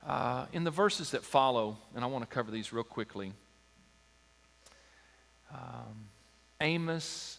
Uh, 0.04 0.48
in 0.54 0.64
the 0.64 0.72
verses 0.72 1.12
that 1.12 1.24
follow, 1.24 1.78
and 1.94 2.04
I 2.04 2.08
want 2.08 2.28
to 2.28 2.34
cover 2.34 2.50
these 2.50 2.74
real 2.74 2.84
quickly, 2.84 3.34
um, 5.54 6.08
Amos 6.60 7.38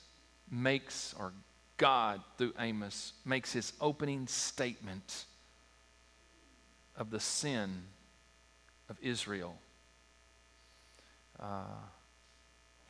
makes, 0.48 1.16
or 1.18 1.32
God 1.78 2.20
through 2.38 2.52
Amos, 2.60 3.14
makes 3.24 3.52
his 3.52 3.72
opening 3.80 4.28
statement 4.28 5.24
of 6.96 7.10
the 7.10 7.18
sin 7.18 7.82
of 8.88 8.96
Israel. 9.02 9.56
Uh, 11.40 11.64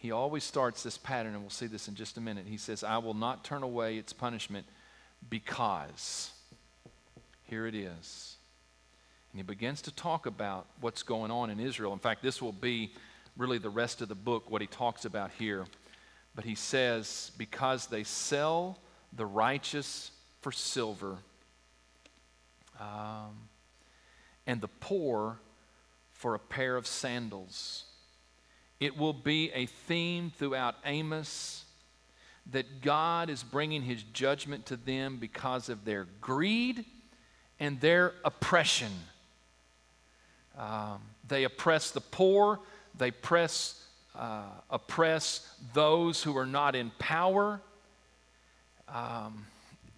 he 0.02 0.10
always 0.10 0.42
starts 0.42 0.82
this 0.82 0.98
pattern, 0.98 1.34
and 1.34 1.42
we'll 1.42 1.50
see 1.50 1.68
this 1.68 1.86
in 1.86 1.94
just 1.94 2.16
a 2.16 2.20
minute. 2.20 2.46
He 2.48 2.56
says, 2.56 2.82
I 2.82 2.98
will 2.98 3.14
not 3.14 3.44
turn 3.44 3.62
away 3.62 3.98
its 3.98 4.12
punishment 4.12 4.66
because. 5.30 6.32
Here 7.44 7.68
it 7.68 7.76
is. 7.76 8.34
And 9.30 9.38
he 9.38 9.44
begins 9.44 9.80
to 9.82 9.94
talk 9.94 10.26
about 10.26 10.66
what's 10.80 11.04
going 11.04 11.30
on 11.30 11.50
in 11.50 11.60
Israel. 11.60 11.92
In 11.92 12.00
fact, 12.00 12.20
this 12.20 12.42
will 12.42 12.50
be 12.50 12.94
really 13.36 13.58
the 13.58 13.70
rest 13.70 14.02
of 14.02 14.08
the 14.08 14.16
book, 14.16 14.50
what 14.50 14.60
he 14.60 14.66
talks 14.66 15.04
about 15.04 15.30
here. 15.38 15.66
But 16.34 16.46
he 16.46 16.56
says, 16.56 17.30
because 17.38 17.86
they 17.86 18.02
sell 18.02 18.80
the 19.12 19.24
righteous 19.24 20.10
for 20.40 20.50
silver 20.50 21.18
um, 22.80 23.38
and 24.48 24.60
the 24.60 24.66
poor 24.80 25.38
for 26.10 26.34
a 26.34 26.40
pair 26.40 26.76
of 26.76 26.88
sandals. 26.88 27.84
It 28.82 28.98
will 28.98 29.12
be 29.12 29.52
a 29.52 29.66
theme 29.66 30.32
throughout 30.36 30.74
Amos 30.84 31.62
that 32.50 32.82
God 32.82 33.30
is 33.30 33.44
bringing 33.44 33.80
his 33.80 34.02
judgment 34.02 34.66
to 34.66 34.76
them 34.76 35.18
because 35.18 35.68
of 35.68 35.84
their 35.84 36.08
greed 36.20 36.84
and 37.60 37.80
their 37.80 38.12
oppression. 38.24 38.90
Um, 40.58 41.00
they 41.28 41.44
oppress 41.44 41.92
the 41.92 42.00
poor, 42.00 42.58
they 42.98 43.12
press, 43.12 43.86
uh, 44.16 44.46
oppress 44.68 45.48
those 45.72 46.20
who 46.20 46.36
are 46.36 46.44
not 46.44 46.74
in 46.74 46.90
power. 46.98 47.60
Um, 48.88 49.46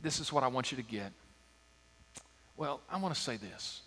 this 0.03 0.21
is 0.21 0.31
what 0.31 0.45
I 0.45 0.49
want 0.49 0.73
you 0.73 0.77
to 0.77 0.83
get. 0.83 1.11
Well, 2.59 2.83
I 2.91 2.99
want 2.99 3.15
to 3.15 3.21
say 3.21 3.39
this. 3.39 3.81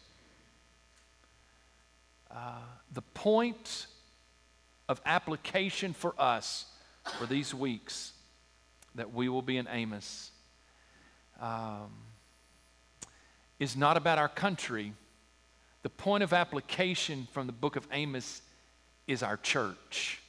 Uh, 2.31 2.61
the 2.93 3.03
point 3.03 3.85
of 4.89 5.01
application 5.05 5.93
for 5.93 6.13
us 6.17 6.65
for 7.17 7.25
these 7.25 7.53
weeks 7.53 8.13
that 8.95 9.13
we 9.13 9.29
will 9.29 9.41
be 9.41 9.57
in 9.57 9.67
Amos 9.69 10.31
um, 11.39 11.89
is 13.59 13.75
not 13.75 13.97
about 13.97 14.17
our 14.17 14.29
country. 14.29 14.93
The 15.83 15.89
point 15.89 16.23
of 16.23 16.33
application 16.33 17.27
from 17.31 17.47
the 17.47 17.53
book 17.53 17.75
of 17.75 17.87
Amos 17.91 18.41
is 19.07 19.23
our 19.23 19.37
church. 19.37 20.21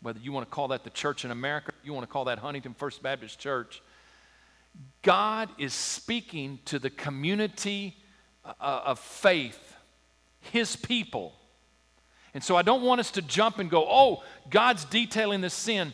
Whether 0.00 0.20
you 0.20 0.32
want 0.32 0.48
to 0.48 0.50
call 0.50 0.68
that 0.68 0.84
the 0.84 0.90
church 0.90 1.24
in 1.24 1.30
America, 1.30 1.72
you 1.84 1.92
want 1.92 2.06
to 2.06 2.12
call 2.12 2.24
that 2.26 2.38
Huntington 2.38 2.74
First 2.74 3.02
Baptist 3.02 3.38
Church, 3.38 3.82
God 5.02 5.48
is 5.58 5.74
speaking 5.74 6.58
to 6.66 6.78
the 6.78 6.90
community 6.90 7.96
uh, 8.44 8.54
of 8.60 8.98
faith, 8.98 9.74
His 10.40 10.76
people 10.76 11.34
and 12.34 12.42
so 12.42 12.56
I 12.56 12.62
don't 12.62 12.82
want 12.82 13.00
us 13.00 13.10
to 13.12 13.22
jump 13.22 13.58
and 13.58 13.70
go, 13.70 13.86
oh, 13.88 14.22
God's 14.50 14.84
detailing 14.86 15.40
this 15.40 15.54
sin. 15.54 15.92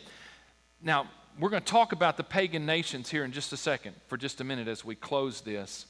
Now, 0.81 1.09
we're 1.39 1.49
going 1.49 1.63
to 1.63 1.71
talk 1.71 1.91
about 1.91 2.17
the 2.17 2.23
pagan 2.23 2.65
nations 2.65 3.09
here 3.09 3.23
in 3.23 3.31
just 3.31 3.53
a 3.53 3.57
second, 3.57 3.95
for 4.07 4.17
just 4.17 4.41
a 4.41 4.43
minute 4.43 4.67
as 4.67 4.83
we 4.83 4.95
close 4.95 5.41
this. 5.41 5.85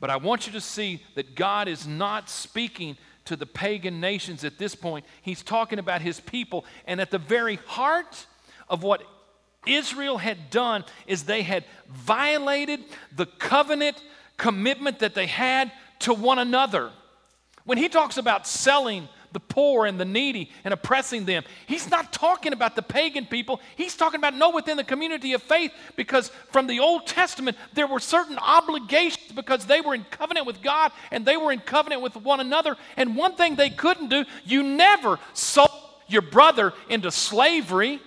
But 0.00 0.10
I 0.10 0.16
want 0.16 0.46
you 0.46 0.52
to 0.52 0.60
see 0.60 1.02
that 1.14 1.34
God 1.34 1.68
is 1.68 1.86
not 1.86 2.28
speaking 2.28 2.96
to 3.24 3.36
the 3.36 3.46
pagan 3.46 4.00
nations 4.00 4.44
at 4.44 4.58
this 4.58 4.74
point. 4.74 5.04
He's 5.22 5.42
talking 5.42 5.78
about 5.78 6.02
his 6.02 6.20
people. 6.20 6.64
And 6.86 7.00
at 7.00 7.10
the 7.10 7.18
very 7.18 7.56
heart 7.66 8.26
of 8.68 8.82
what 8.82 9.02
Israel 9.66 10.18
had 10.18 10.50
done 10.50 10.84
is 11.06 11.24
they 11.24 11.42
had 11.42 11.64
violated 11.88 12.80
the 13.14 13.26
covenant 13.26 14.02
commitment 14.36 14.98
that 14.98 15.14
they 15.14 15.26
had 15.26 15.72
to 16.00 16.12
one 16.12 16.38
another. 16.38 16.90
When 17.64 17.78
he 17.78 17.88
talks 17.88 18.18
about 18.18 18.46
selling 18.46 19.08
the 19.34 19.40
poor 19.40 19.84
and 19.84 20.00
the 20.00 20.06
needy 20.06 20.50
and 20.64 20.72
oppressing 20.72 21.26
them. 21.26 21.44
He's 21.66 21.90
not 21.90 22.12
talking 22.12 22.54
about 22.54 22.74
the 22.76 22.82
pagan 22.82 23.26
people. 23.26 23.60
He's 23.76 23.94
talking 23.94 24.18
about 24.18 24.34
no 24.34 24.50
within 24.50 24.78
the 24.78 24.84
community 24.84 25.34
of 25.34 25.42
faith 25.42 25.72
because 25.96 26.30
from 26.50 26.66
the 26.66 26.80
Old 26.80 27.06
Testament 27.06 27.58
there 27.74 27.86
were 27.86 28.00
certain 28.00 28.38
obligations 28.38 29.32
because 29.32 29.66
they 29.66 29.82
were 29.82 29.94
in 29.94 30.04
covenant 30.04 30.46
with 30.46 30.62
God 30.62 30.92
and 31.10 31.26
they 31.26 31.36
were 31.36 31.52
in 31.52 31.60
covenant 31.60 32.00
with 32.00 32.16
one 32.16 32.40
another. 32.40 32.76
And 32.96 33.16
one 33.16 33.34
thing 33.34 33.56
they 33.56 33.70
couldn't 33.70 34.08
do, 34.08 34.24
you 34.44 34.62
never 34.62 35.18
sold 35.34 35.68
your 36.06 36.22
brother 36.22 36.72
into 36.88 37.10
slavery. 37.10 38.00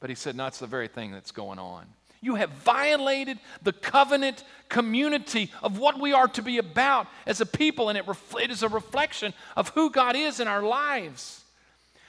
But 0.00 0.10
he 0.10 0.16
said, 0.16 0.36
no, 0.36 0.44
that's 0.44 0.58
the 0.58 0.66
very 0.66 0.88
thing 0.88 1.12
that's 1.12 1.30
going 1.30 1.58
on. 1.58 1.86
You 2.26 2.34
have 2.34 2.50
violated 2.50 3.38
the 3.62 3.72
covenant 3.72 4.42
community 4.68 5.52
of 5.62 5.78
what 5.78 6.00
we 6.00 6.12
are 6.12 6.26
to 6.26 6.42
be 6.42 6.58
about 6.58 7.06
as 7.24 7.40
a 7.40 7.46
people, 7.46 7.88
and 7.88 7.96
it, 7.96 8.04
ref- 8.04 8.34
it 8.42 8.50
is 8.50 8.64
a 8.64 8.68
reflection 8.68 9.32
of 9.56 9.68
who 9.68 9.90
God 9.90 10.16
is 10.16 10.40
in 10.40 10.48
our 10.48 10.62
lives. 10.62 11.44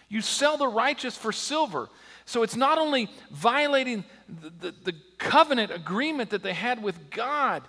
You 0.09 0.21
sell 0.21 0.57
the 0.57 0.67
righteous 0.67 1.15
for 1.15 1.31
silver. 1.31 1.87
So 2.25 2.41
it's 2.41 2.55
not 2.55 2.79
only 2.79 3.11
violating 3.29 4.05
the, 4.27 4.49
the, 4.49 4.91
the 4.91 4.95
covenant 5.19 5.71
agreement 5.71 6.31
that 6.31 6.41
they 6.41 6.53
had 6.53 6.81
with 6.81 7.11
God, 7.11 7.61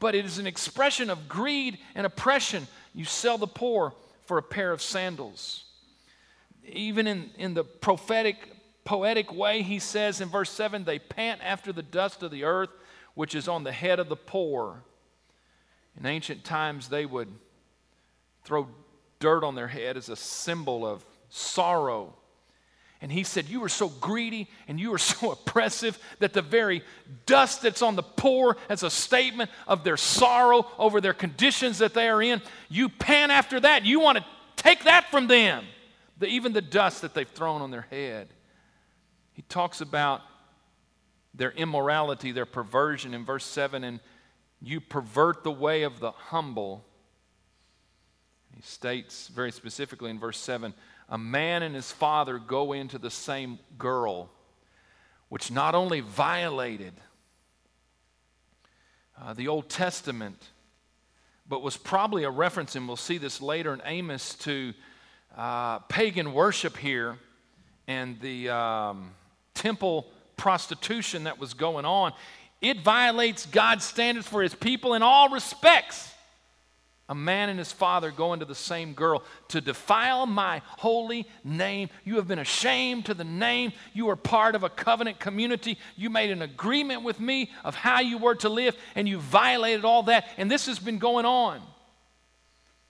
but 0.00 0.14
it 0.14 0.24
is 0.24 0.38
an 0.38 0.46
expression 0.46 1.10
of 1.10 1.28
greed 1.28 1.76
and 1.94 2.06
oppression. 2.06 2.68
You 2.94 3.04
sell 3.04 3.36
the 3.36 3.46
poor 3.46 3.92
for 4.24 4.38
a 4.38 4.42
pair 4.42 4.72
of 4.72 4.80
sandals. 4.80 5.64
Even 6.66 7.06
in, 7.06 7.30
in 7.36 7.52
the 7.52 7.64
prophetic 7.64 8.48
poetic 8.84 9.32
way, 9.32 9.62
he 9.62 9.78
says 9.78 10.20
in 10.20 10.28
verse 10.28 10.50
7 10.50 10.84
they 10.84 10.98
pant 10.98 11.40
after 11.42 11.72
the 11.72 11.82
dust 11.82 12.22
of 12.22 12.30
the 12.30 12.44
earth, 12.44 12.70
which 13.14 13.34
is 13.34 13.48
on 13.48 13.64
the 13.64 13.72
head 13.72 13.98
of 13.98 14.08
the 14.08 14.16
poor. 14.16 14.82
In 15.98 16.06
ancient 16.06 16.44
times, 16.44 16.88
they 16.88 17.06
would 17.06 17.28
throw 18.44 18.68
dirt 19.18 19.44
on 19.44 19.54
their 19.54 19.68
head 19.68 19.96
as 19.96 20.08
a 20.08 20.16
symbol 20.16 20.86
of 20.86 21.04
sorrow. 21.28 22.14
And 23.00 23.10
he 23.10 23.24
said, 23.24 23.48
You 23.48 23.60
were 23.60 23.68
so 23.68 23.88
greedy 23.88 24.48
and 24.68 24.78
you 24.80 24.90
were 24.90 24.98
so 24.98 25.32
oppressive 25.32 25.98
that 26.20 26.32
the 26.32 26.42
very 26.42 26.82
dust 27.26 27.62
that's 27.62 27.82
on 27.82 27.96
the 27.96 28.02
poor 28.02 28.56
as 28.68 28.82
a 28.82 28.90
statement 28.90 29.50
of 29.66 29.84
their 29.84 29.96
sorrow 29.96 30.66
over 30.78 31.00
their 31.00 31.14
conditions 31.14 31.78
that 31.78 31.94
they 31.94 32.08
are 32.08 32.22
in, 32.22 32.40
you 32.68 32.88
pant 32.88 33.32
after 33.32 33.60
that. 33.60 33.84
You 33.84 34.00
want 34.00 34.18
to 34.18 34.24
take 34.56 34.84
that 34.84 35.10
from 35.10 35.26
them, 35.26 35.64
the, 36.18 36.26
even 36.26 36.52
the 36.52 36.62
dust 36.62 37.02
that 37.02 37.12
they've 37.12 37.28
thrown 37.28 37.60
on 37.60 37.70
their 37.70 37.86
head. 37.90 38.28
He 39.34 39.42
talks 39.42 39.80
about 39.80 40.20
their 41.34 41.52
immorality, 41.52 42.32
their 42.32 42.46
perversion 42.46 43.14
in 43.14 43.24
verse 43.24 43.44
7 43.44 43.84
and 43.84 44.00
you 44.60 44.80
pervert 44.80 45.42
the 45.42 45.50
way 45.50 45.82
of 45.82 45.98
the 45.98 46.12
humble. 46.12 46.84
He 48.54 48.62
states 48.62 49.28
very 49.28 49.50
specifically 49.50 50.10
in 50.10 50.18
verse 50.18 50.38
7 50.38 50.74
a 51.08 51.18
man 51.18 51.62
and 51.62 51.74
his 51.74 51.92
father 51.92 52.38
go 52.38 52.72
into 52.72 52.96
the 52.96 53.10
same 53.10 53.58
girl, 53.76 54.30
which 55.28 55.50
not 55.50 55.74
only 55.74 56.00
violated 56.00 56.94
uh, 59.20 59.34
the 59.34 59.48
Old 59.48 59.68
Testament, 59.68 60.42
but 61.46 61.60
was 61.62 61.76
probably 61.76 62.24
a 62.24 62.30
reference, 62.30 62.76
and 62.76 62.86
we'll 62.86 62.96
see 62.96 63.18
this 63.18 63.42
later 63.42 63.74
in 63.74 63.82
Amos, 63.84 64.34
to 64.36 64.72
uh, 65.36 65.80
pagan 65.80 66.32
worship 66.32 66.78
here 66.78 67.18
and 67.86 68.18
the. 68.20 68.48
Um, 68.48 69.10
temple 69.54 70.06
prostitution 70.36 71.24
that 71.24 71.38
was 71.38 71.54
going 71.54 71.84
on. 71.84 72.12
It 72.60 72.80
violates 72.80 73.46
God's 73.46 73.84
standards 73.84 74.26
for 74.26 74.42
his 74.42 74.54
people 74.54 74.94
in 74.94 75.02
all 75.02 75.28
respects. 75.28 76.12
A 77.08 77.14
man 77.14 77.48
and 77.48 77.58
his 77.58 77.72
father 77.72 78.10
go 78.10 78.32
into 78.32 78.44
the 78.44 78.54
same 78.54 78.94
girl 78.94 79.22
to 79.48 79.60
defile 79.60 80.24
my 80.24 80.62
holy 80.78 81.26
name. 81.44 81.90
You 82.04 82.16
have 82.16 82.28
been 82.28 82.38
ashamed 82.38 83.06
to 83.06 83.14
the 83.14 83.24
name. 83.24 83.72
You 83.92 84.08
are 84.08 84.16
part 84.16 84.54
of 84.54 84.62
a 84.62 84.70
covenant 84.70 85.18
community. 85.18 85.76
You 85.96 86.08
made 86.08 86.30
an 86.30 86.40
agreement 86.40 87.02
with 87.02 87.20
me 87.20 87.50
of 87.64 87.74
how 87.74 88.00
you 88.00 88.18
were 88.18 88.36
to 88.36 88.48
live, 88.48 88.76
and 88.94 89.08
you 89.08 89.18
violated 89.18 89.84
all 89.84 90.04
that. 90.04 90.26
And 90.38 90.50
this 90.50 90.66
has 90.66 90.78
been 90.78 90.98
going 90.98 91.26
on. 91.26 91.60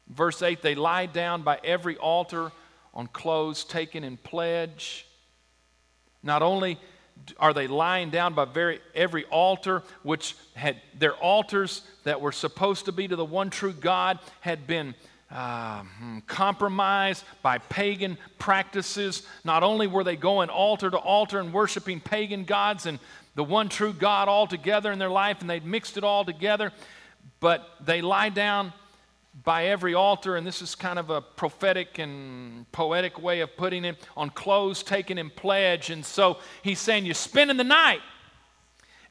Verse 0.09 0.43
8 0.43 0.63
they 0.63 0.75
lie 0.75 1.07
down 1.07 1.43
by 1.43 1.59
every 1.65 1.97
altar 1.97 2.53
on 2.95 3.07
clothes 3.07 3.65
taken 3.65 4.05
in 4.05 4.19
pledge. 4.19 5.07
Not 6.23 6.43
only 6.43 6.79
are 7.39 7.53
they 7.53 7.67
lying 7.67 8.11
down 8.11 8.35
by 8.35 8.45
very, 8.45 8.81
every 8.95 9.25
altar, 9.25 9.83
which 10.03 10.37
had 10.55 10.77
their 10.99 11.15
altars 11.15 11.83
that 12.05 12.21
were 12.21 12.33
supposed 12.33 12.87
to 12.87 12.93
be 12.93 13.07
to 13.07 13.17
the 13.17 13.25
one 13.25 13.51
true 13.51 13.73
God 13.73 14.19
had 14.41 14.67
been 14.67 14.95
uh, 15.31 15.83
compromised 16.27 17.25
by 17.43 17.59
pagan 17.59 18.19
practices. 18.39 19.27
Not 19.45 19.63
only 19.63 19.87
were 19.87 20.05
they 20.05 20.17
going 20.17 20.51
altar 20.51 20.91
to 20.91 20.99
altar 20.99 21.41
and 21.41 21.53
worshiping 21.53 22.01
pagan 22.01 22.45
gods 22.45 22.87
and 22.87 22.99
the 23.35 23.45
one 23.45 23.69
true 23.69 23.95
God 23.95 24.29
all 24.29 24.47
together 24.47 24.93
in 24.93 24.99
their 24.99 25.09
life, 25.09 25.41
and 25.41 25.49
they'd 25.49 25.65
mixed 25.65 25.97
it 25.97 26.05
all 26.05 26.25
together, 26.25 26.71
but 27.41 27.67
they 27.81 28.03
lie 28.03 28.29
down 28.29 28.73
by 29.45 29.67
every 29.67 29.95
altar, 29.95 30.37
and 30.37 30.47
this 30.47 30.61
is 30.61 30.75
kind 30.75 30.99
of 30.99 31.11
a 31.11 31.21
prophetic 31.21 31.99
and 31.99 32.71
poetic 32.71 33.21
way 33.21 33.41
of 33.41 33.57
putting 33.57 33.85
it, 33.85 33.97
on 34.17 34.31
clothes 34.31 34.83
taken 34.83 35.17
in 35.19 35.31
pledge. 35.31 35.91
And 35.91 36.05
so 36.05 36.39
he's 36.63 36.79
saying, 36.79 37.07
You're 37.07 37.15
spending 37.15 37.57
the 37.57 37.65
night 37.65 38.01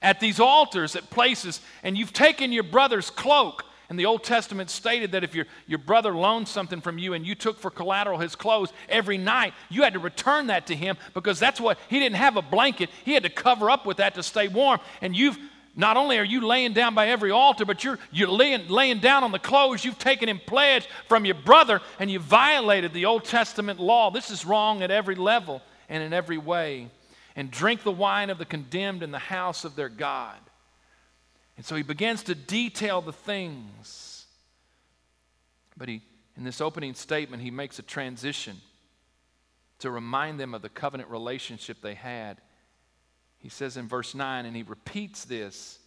at 0.02 0.20
these 0.20 0.40
altars 0.40 0.96
at 0.96 1.10
places, 1.10 1.62
and 1.84 1.98
you've 1.98 2.14
taken 2.14 2.52
your 2.52 2.64
brother's 2.64 3.10
cloak. 3.10 3.66
And 3.90 4.00
the 4.00 4.06
Old 4.06 4.24
Testament 4.24 4.70
stated 4.70 5.12
that 5.12 5.26
if 5.26 5.36
your, 5.36 5.48
your 5.68 5.80
brother 5.80 6.16
loaned 6.16 6.48
something 6.48 6.80
from 6.80 6.98
you 6.98 7.14
and 7.14 7.28
you 7.28 7.36
took 7.36 7.60
for 7.60 7.70
collateral 7.70 8.20
his 8.20 8.38
clothes 8.38 8.72
every 8.88 9.18
night, 9.18 9.54
you 9.70 9.84
had 9.84 9.94
to 9.94 10.00
return 10.00 10.48
that 10.48 10.68
to 10.68 10.76
him 10.78 10.96
because 11.14 11.40
that's 11.40 11.60
what 11.60 11.78
he 11.90 12.00
didn't 12.00 12.16
have 12.16 12.38
a 12.38 12.42
blanket. 12.42 12.90
He 13.04 13.14
had 13.14 13.24
to 13.24 13.30
cover 13.30 13.70
up 13.70 13.86
with 13.86 13.98
that 13.98 14.16
to 14.16 14.24
stay 14.24 14.48
warm. 14.48 14.80
And 15.02 15.14
you've 15.14 15.38
not 15.76 15.96
only 15.96 16.18
are 16.18 16.24
you 16.24 16.42
laying 16.46 16.74
down 16.74 16.96
by 16.96 17.08
every 17.08 17.32
altar, 17.32 17.64
but 17.64 17.84
you're, 17.84 17.98
you're 18.12 18.28
laying, 18.28 18.68
laying 18.68 19.00
down 19.00 19.24
on 19.24 19.32
the 19.32 19.40
clothes 19.40 19.86
you've 19.86 20.00
taken 20.00 20.28
in 20.28 20.40
pledge 20.40 20.88
from 21.08 21.24
your 21.24 21.36
brother 21.36 21.80
and 22.00 22.12
you 22.12 22.20
violated 22.20 22.94
the 22.94 23.06
Old 23.06 23.24
Testament 23.24 23.80
law. 23.80 24.12
This 24.12 24.32
is 24.32 24.46
wrong 24.46 24.82
at 24.84 24.92
every 24.92 25.16
level 25.16 25.62
and 25.88 26.04
in 26.04 26.12
every 26.12 26.38
way. 26.38 26.90
And 27.38 27.50
drink 27.50 27.84
the 27.84 27.92
wine 27.92 28.30
of 28.30 28.38
the 28.38 28.46
condemned 28.46 29.02
in 29.02 29.12
the 29.12 29.20
house 29.20 29.64
of 29.64 29.78
their 29.78 29.88
God. 29.88 30.38
And 31.56 31.66
so 31.66 31.76
he 31.76 31.84
begins 31.84 32.24
to 32.24 32.36
detail 32.36 33.02
the 33.02 33.14
things. 33.14 34.26
But 35.78 35.88
he, 35.88 36.02
in 36.36 36.44
this 36.44 36.60
opening 36.60 36.96
statement, 36.96 37.42
he 37.42 37.52
makes 37.52 37.80
a 37.80 37.84
transition 37.84 38.58
to 39.80 39.90
remind 39.90 40.38
them 40.38 40.54
of 40.54 40.62
the 40.62 40.70
covenant 40.70 41.10
relationship 41.10 41.78
they 41.82 41.94
had 41.94 42.42
he 43.42 43.50
says 43.50 43.76
in 43.76 43.88
verse 43.88 44.14
9, 44.14 44.46
and 44.46 44.56
he 44.56 44.64
repeats 44.64 45.26
this, 45.26 45.80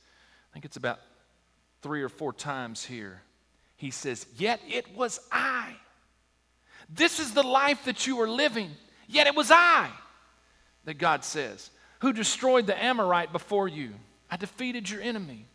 I 0.51 0.53
think 0.53 0.65
it's 0.65 0.77
about 0.77 1.01
three 1.83 2.03
or 2.03 2.09
four 2.09 2.33
times 2.33 2.85
here. 2.85 3.23
He 3.77 3.91
says, 3.91 4.27
Yet 4.37 4.61
it 4.69 4.95
was 4.97 5.21
I. 5.31 5.75
This 6.89 7.21
is 7.21 7.33
the 7.33 7.43
life 7.43 7.85
that 7.85 8.07
you 8.07 8.21
are 8.21 8.29
living. 8.29 8.71
Yet 9.07 9.27
it 9.27 9.35
was 9.35 9.51
I, 9.51 9.91
that 10.85 10.99
God 10.99 11.25
says, 11.25 11.71
who 12.01 12.13
destroyed 12.13 12.67
the 12.67 12.83
Amorite 12.83 13.33
before 13.33 13.69
you. 13.69 13.93
I 14.31 14.37
defeated 14.37 14.91
your 14.91 15.01
enemy, 15.01 15.47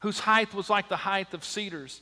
whose 0.00 0.20
height 0.20 0.54
was 0.54 0.70
like 0.70 0.88
the 0.88 0.96
height 0.96 1.34
of 1.34 1.44
cedars, 1.44 2.00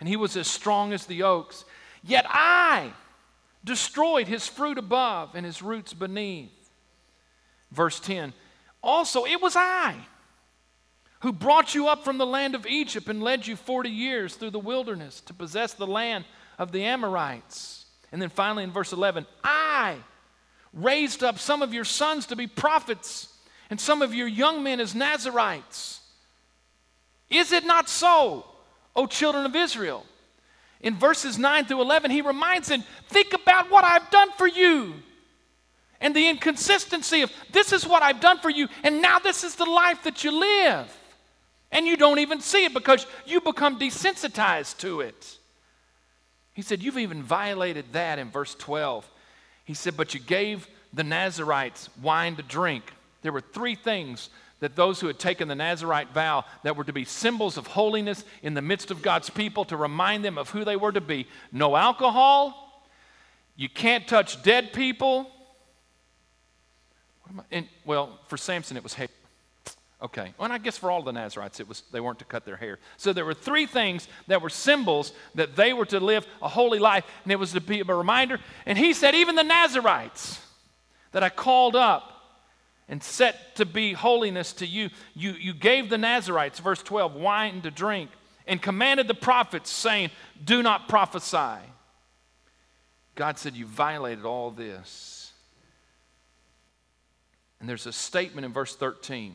and 0.00 0.08
he 0.08 0.16
was 0.16 0.36
as 0.36 0.48
strong 0.48 0.92
as 0.92 1.06
the 1.06 1.22
oaks. 1.22 1.64
Yet 2.02 2.26
I 2.28 2.92
destroyed 3.64 4.28
his 4.28 4.46
fruit 4.46 4.78
above 4.78 5.34
and 5.34 5.46
his 5.46 5.62
roots 5.62 5.94
beneath. 5.94 6.50
Verse 7.70 8.00
10 8.00 8.32
also, 8.82 9.24
it 9.24 9.40
was 9.40 9.56
I 9.56 9.96
who 11.20 11.32
brought 11.32 11.74
you 11.74 11.88
up 11.88 12.04
from 12.04 12.18
the 12.18 12.26
land 12.26 12.54
of 12.54 12.66
Egypt 12.66 13.08
and 13.08 13.22
led 13.22 13.46
you 13.46 13.56
40 13.56 13.90
years 13.90 14.36
through 14.36 14.50
the 14.50 14.58
wilderness 14.58 15.20
to 15.22 15.34
possess 15.34 15.74
the 15.74 15.86
land 15.86 16.24
of 16.58 16.70
the 16.70 16.84
Amorites. 16.84 17.86
And 18.12 18.22
then 18.22 18.28
finally 18.28 18.64
in 18.64 18.70
verse 18.70 18.92
11, 18.92 19.26
I 19.42 19.96
raised 20.72 21.24
up 21.24 21.38
some 21.38 21.62
of 21.62 21.74
your 21.74 21.84
sons 21.84 22.26
to 22.26 22.36
be 22.36 22.46
prophets 22.46 23.32
and 23.68 23.80
some 23.80 24.00
of 24.00 24.14
your 24.14 24.28
young 24.28 24.62
men 24.62 24.80
as 24.80 24.94
Nazarites. 24.94 26.00
Is 27.30 27.52
it 27.52 27.64
not 27.64 27.88
so, 27.88 28.46
O 28.94 29.06
children 29.06 29.44
of 29.44 29.56
Israel? 29.56 30.06
In 30.80 30.94
verses 30.94 31.36
9 31.36 31.64
through 31.64 31.80
11, 31.80 32.12
he 32.12 32.22
reminds 32.22 32.68
them, 32.68 32.84
Think 33.08 33.32
about 33.32 33.70
what 33.70 33.84
I've 33.84 34.08
done 34.10 34.30
for 34.38 34.46
you 34.46 34.94
and 36.00 36.14
the 36.14 36.28
inconsistency 36.28 37.22
of 37.22 37.32
this 37.52 37.72
is 37.72 37.86
what 37.86 38.02
I've 38.02 38.20
done 38.20 38.38
for 38.38 38.50
you, 38.50 38.68
and 38.82 39.02
now 39.02 39.18
this 39.18 39.44
is 39.44 39.56
the 39.56 39.64
life 39.64 40.04
that 40.04 40.24
you 40.24 40.30
live. 40.30 40.94
And 41.70 41.86
you 41.86 41.96
don't 41.96 42.18
even 42.18 42.40
see 42.40 42.64
it 42.64 42.72
because 42.72 43.06
you 43.26 43.40
become 43.40 43.78
desensitized 43.78 44.78
to 44.78 45.00
it. 45.00 45.38
He 46.54 46.62
said, 46.62 46.82
You've 46.82 46.98
even 46.98 47.22
violated 47.22 47.84
that 47.92 48.18
in 48.18 48.30
verse 48.30 48.54
12. 48.54 49.08
He 49.64 49.74
said, 49.74 49.96
But 49.96 50.14
you 50.14 50.20
gave 50.20 50.66
the 50.92 51.04
Nazarites 51.04 51.90
wine 52.00 52.36
to 52.36 52.42
drink. 52.42 52.84
There 53.22 53.32
were 53.32 53.42
three 53.42 53.74
things 53.74 54.30
that 54.60 54.74
those 54.74 55.00
who 55.00 55.06
had 55.06 55.18
taken 55.18 55.46
the 55.46 55.54
Nazarite 55.54 56.12
vow 56.12 56.44
that 56.62 56.76
were 56.76 56.84
to 56.84 56.92
be 56.92 57.04
symbols 57.04 57.56
of 57.56 57.66
holiness 57.66 58.24
in 58.42 58.54
the 58.54 58.62
midst 58.62 58.90
of 58.90 59.02
God's 59.02 59.30
people 59.30 59.64
to 59.66 59.76
remind 59.76 60.24
them 60.24 60.38
of 60.38 60.50
who 60.50 60.64
they 60.64 60.76
were 60.76 60.92
to 60.92 61.00
be 61.00 61.26
no 61.52 61.76
alcohol, 61.76 62.82
you 63.56 63.68
can't 63.68 64.08
touch 64.08 64.42
dead 64.42 64.72
people. 64.72 65.30
And, 67.50 67.66
well, 67.84 68.18
for 68.26 68.36
Samson, 68.36 68.76
it 68.76 68.82
was 68.82 68.94
hair. 68.94 69.08
Okay. 70.00 70.32
Well, 70.38 70.44
and 70.44 70.52
I 70.52 70.58
guess 70.58 70.78
for 70.78 70.90
all 70.90 71.02
the 71.02 71.12
Nazarites, 71.12 71.58
it 71.58 71.68
was 71.68 71.82
they 71.92 72.00
weren't 72.00 72.20
to 72.20 72.24
cut 72.24 72.44
their 72.44 72.56
hair. 72.56 72.78
So 72.96 73.12
there 73.12 73.24
were 73.24 73.34
three 73.34 73.66
things 73.66 74.06
that 74.28 74.40
were 74.40 74.50
symbols 74.50 75.12
that 75.34 75.56
they 75.56 75.72
were 75.72 75.86
to 75.86 75.98
live 75.98 76.26
a 76.40 76.48
holy 76.48 76.78
life, 76.78 77.04
and 77.24 77.32
it 77.32 77.36
was 77.36 77.52
to 77.52 77.60
be 77.60 77.80
a 77.80 77.84
reminder. 77.84 78.38
And 78.64 78.78
he 78.78 78.92
said, 78.92 79.16
even 79.16 79.34
the 79.34 79.42
Nazarites 79.42 80.40
that 81.10 81.24
I 81.24 81.30
called 81.30 81.74
up 81.74 82.14
and 82.88 83.02
set 83.02 83.56
to 83.56 83.66
be 83.66 83.92
holiness 83.92 84.52
to 84.54 84.66
you, 84.66 84.90
you, 85.14 85.32
you 85.32 85.52
gave 85.52 85.90
the 85.90 85.98
Nazarites, 85.98 86.60
verse 86.60 86.82
12, 86.82 87.14
wine 87.14 87.60
to 87.62 87.70
drink, 87.70 88.10
and 88.46 88.62
commanded 88.62 89.08
the 89.08 89.14
prophets, 89.14 89.68
saying, 89.68 90.10
Do 90.42 90.62
not 90.62 90.88
prophesy. 90.88 91.60
God 93.16 93.36
said, 93.36 93.56
You 93.56 93.66
violated 93.66 94.24
all 94.24 94.52
this. 94.52 95.17
And 97.60 97.68
there's 97.68 97.86
a 97.86 97.92
statement 97.92 98.44
in 98.44 98.52
verse 98.52 98.76
13 98.76 99.34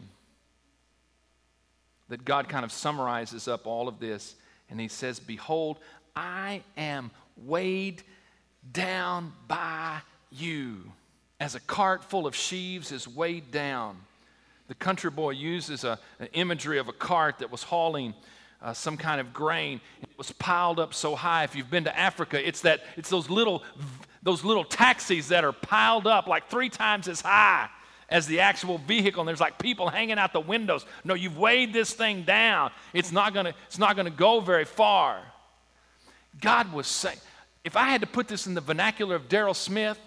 that 2.09 2.25
God 2.25 2.47
kind 2.47 2.63
of 2.63 2.71
summarizes 2.71 3.47
up 3.47 3.65
all 3.65 3.87
of 3.87 3.99
this. 3.99 4.35
And 4.69 4.79
he 4.79 4.87
says, 4.87 5.19
Behold, 5.19 5.79
I 6.15 6.61
am 6.77 7.11
weighed 7.37 8.03
down 8.71 9.33
by 9.47 9.99
you 10.31 10.91
as 11.39 11.55
a 11.55 11.59
cart 11.59 12.05
full 12.05 12.25
of 12.25 12.35
sheaves 12.35 12.91
is 12.91 13.05
weighed 13.05 13.51
down. 13.51 13.97
The 14.69 14.75
country 14.75 15.11
boy 15.11 15.31
uses 15.31 15.83
a, 15.83 15.99
an 16.19 16.29
imagery 16.31 16.79
of 16.79 16.87
a 16.87 16.93
cart 16.93 17.39
that 17.39 17.51
was 17.51 17.63
hauling 17.63 18.13
uh, 18.61 18.71
some 18.71 18.95
kind 18.95 19.19
of 19.19 19.33
grain. 19.33 19.81
It 20.01 20.17
was 20.17 20.31
piled 20.31 20.79
up 20.79 20.93
so 20.93 21.15
high. 21.15 21.43
If 21.43 21.53
you've 21.53 21.69
been 21.69 21.83
to 21.83 21.99
Africa, 21.99 22.47
it's 22.47 22.61
that 22.61 22.81
it's 22.95 23.09
those 23.09 23.29
little 23.29 23.61
those 24.21 24.45
little 24.45 24.63
taxis 24.63 25.27
that 25.27 25.43
are 25.43 25.51
piled 25.51 26.07
up 26.07 26.27
like 26.27 26.49
three 26.49 26.69
times 26.69 27.09
as 27.09 27.19
high 27.19 27.67
as 28.09 28.27
the 28.27 28.39
actual 28.39 28.77
vehicle 28.77 29.21
and 29.21 29.27
there's 29.27 29.39
like 29.39 29.59
people 29.59 29.89
hanging 29.89 30.17
out 30.17 30.33
the 30.33 30.39
windows. 30.39 30.85
No 31.03 31.13
you've 31.13 31.37
weighed 31.37 31.73
this 31.73 31.93
thing 31.93 32.23
down. 32.23 32.71
It's 32.93 33.11
not 33.11 33.33
going 33.33 33.45
to 33.47 33.53
it's 33.67 33.79
not 33.79 33.95
going 33.95 34.05
to 34.05 34.17
go 34.17 34.39
very 34.39 34.65
far. 34.65 35.21
God 36.41 36.73
was 36.73 36.87
saying 36.87 37.17
if 37.63 37.77
i 37.77 37.83
had 37.83 38.01
to 38.01 38.07
put 38.07 38.27
this 38.27 38.45
in 38.47 38.53
the 38.53 38.61
vernacular 38.61 39.15
of 39.15 39.29
daryl 39.29 39.55
smith 39.55 39.97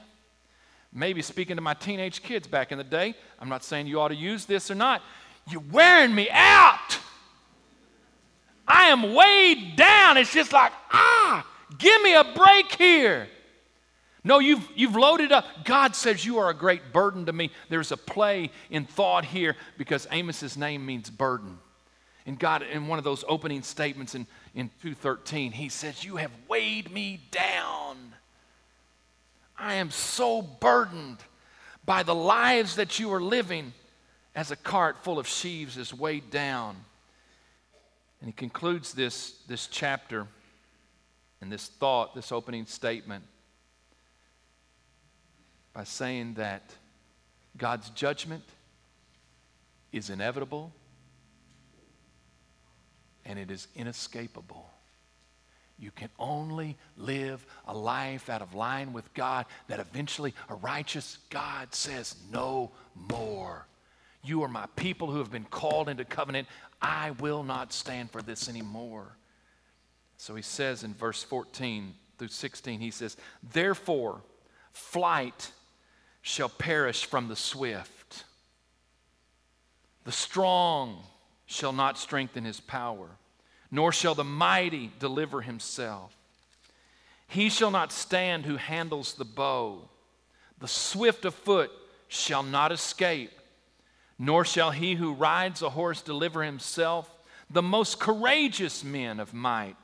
maybe 0.93 1.23
speaking 1.23 1.57
to 1.57 1.63
my 1.63 1.73
teenage 1.73 2.23
kids 2.23 2.47
back 2.47 2.71
in 2.71 2.77
the 2.77 2.85
day 2.85 3.15
i'm 3.39 3.49
not 3.49 3.65
saying 3.65 3.87
you 3.87 3.99
ought 3.99 4.09
to 4.09 4.15
use 4.15 4.45
this 4.45 4.71
or 4.71 4.75
not 4.75 5.01
you're 5.49 5.63
wearing 5.71 6.15
me 6.15 6.29
out. 6.31 6.99
I 8.67 8.89
am 8.89 9.15
weighed 9.15 9.77
down. 9.77 10.17
It's 10.17 10.33
just 10.33 10.53
like 10.53 10.73
ah 10.93 11.47
give 11.79 12.03
me 12.03 12.15
a 12.15 12.25
break 12.25 12.73
here 12.73 13.29
no, 14.27 14.41
you've, 14.41 14.69
you've 14.75 14.97
loaded 14.97 15.31
up. 15.31 15.47
God 15.63 15.95
says 15.95 16.27
you 16.27 16.39
are 16.39 16.51
a 16.51 16.55
great 16.55 16.93
burden 16.93 17.27
to 17.27 17.33
me. 17.33 17.53
There's 17.69 17.93
a 17.93 17.97
play 17.97 18.51
in 18.71 18.85
thought 18.85 19.25
here 19.25 19.55
because 19.79 20.09
Amos's 20.11 20.57
name 20.57 20.85
means 20.85 21.11
burden. 21.11 21.61
And 22.27 22.37
God, 22.37 22.65
in 22.65 22.89
one 22.89 22.99
of 22.99 23.05
those 23.05 23.25
opening 23.29 23.63
statements 23.63 24.17
in, 24.17 24.27
in 24.53 24.69
213, 24.83 25.53
he 25.53 25.69
says, 25.69 26.03
You 26.03 26.17
have 26.17 26.33
weighed 26.49 26.91
me 26.91 27.21
down. 27.31 27.97
I 29.57 29.75
am 29.75 29.93
so 29.93 30.43
burdened 30.43 31.19
by 31.85 32.03
the 32.03 32.15
lives 32.15 32.75
that 32.75 32.99
you 32.99 33.13
are 33.13 33.23
living 33.23 33.73
as 34.35 34.51
a 34.51 34.57
cart 34.57 35.05
full 35.05 35.21
of 35.21 35.29
sheaves 35.29 35.77
is 35.77 35.95
weighed 35.95 36.31
down. 36.31 36.75
And 38.21 38.29
he 38.29 38.33
concludes 38.33 38.93
this, 38.93 39.37
this 39.47 39.69
chapter 39.69 40.27
and 41.41 41.53
this 41.53 41.69
thought, 41.69 42.17
this 42.17 42.33
opening 42.33 42.67
statement 42.67 43.23
by 45.77 45.85
saying 45.85 46.33
that 46.35 46.75
God's 47.59 47.91
judgment 47.91 48.43
is 49.93 50.09
inevitable 50.09 50.73
and 53.27 53.39
it 53.39 53.51
is 53.51 53.69
inescapable. 53.77 54.71
You 55.79 55.91
can 55.91 56.09
only 56.19 56.79
live 56.97 57.45
a 57.69 57.77
life 57.77 58.31
out 58.31 58.41
of 58.41 58.55
line 58.55 58.95
with 58.95 59.13
God 59.13 59.45
that 59.69 59.79
eventually 59.79 60.33
a 60.49 60.55
righteous 60.55 61.19
God 61.29 61.75
says, 61.75 62.17
No 62.33 62.71
more. 62.95 63.67
You 64.25 64.45
are 64.45 64.49
my 64.49 64.67
people 64.77 65.11
who 65.11 65.19
have 65.19 65.31
been 65.31 65.45
called 65.45 65.91
into 65.91 66.07
covenant. 66.07 66.49
I 66.81 67.11
will 67.11 67.43
not 67.43 67.75
stand 67.75 68.11
for 68.11 68.23
this 68.23 68.49
anymore. 68.49 69.15
So 70.17 70.35
he 70.37 70.43
says 70.43 70.85
in 70.85 70.95
verse 70.95 71.23
14 71.23 71.93
through 72.17 72.29
16, 72.29 72.81
he 72.81 72.91
says, 72.91 73.19
Therefore, 73.53 74.23
flight 74.73 75.53
shall 76.27 76.49
perish 76.49 77.05
from 77.05 77.29
the 77.29 77.37
swift. 77.37 78.25
The 80.03 80.11
strong 80.11 81.05
shall 81.47 81.73
not 81.73 81.99
strengthen 81.99 82.45
his 82.45 82.59
power, 82.59 83.07
nor 83.71 83.93
shall 83.93 84.17
the 84.17 84.25
mighty 84.25 84.91
deliver 84.99 85.43
himself. 85.43 86.13
He 87.29 87.49
shall 87.49 87.71
not 87.71 87.93
stand 87.93 88.45
who 88.45 88.57
handles 88.57 89.15
the 89.15 89.25
bow. 89.25 89.89
The 90.59 90.67
swift 90.67 91.25
of 91.25 91.33
foot 91.33 91.71
shall 92.09 92.43
not 92.43 92.73
escape, 92.73 93.31
nor 94.19 94.45
shall 94.45 94.73
he 94.73 94.97
who 94.97 95.13
rides 95.13 95.63
a 95.63 95.71
horse 95.71 96.03
deliver 96.03 96.43
himself. 96.43 97.09
The 97.51 97.63
most 97.63 98.01
courageous 98.01 98.83
men 98.83 99.21
of 99.21 99.33
might 99.33 99.77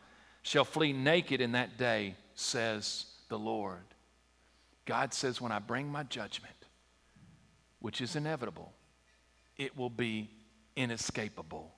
shall 0.43 0.65
flee 0.65 0.93
naked 0.93 1.41
in 1.41 1.53
that 1.53 1.79
day, 1.79 2.17
says 2.35 3.07
the 3.29 3.39
Lord. 3.39 3.92
God 4.93 5.15
says, 5.15 5.41
when 5.41 5.53
I 5.53 5.59
bring 5.59 5.91
my 5.91 6.03
judgment, 6.03 6.53
which 7.81 8.03
is 8.03 8.15
inevitable, 8.15 8.75
it 9.57 9.75
will 9.75 9.89
be 9.89 10.29
inescapable. 10.77 11.73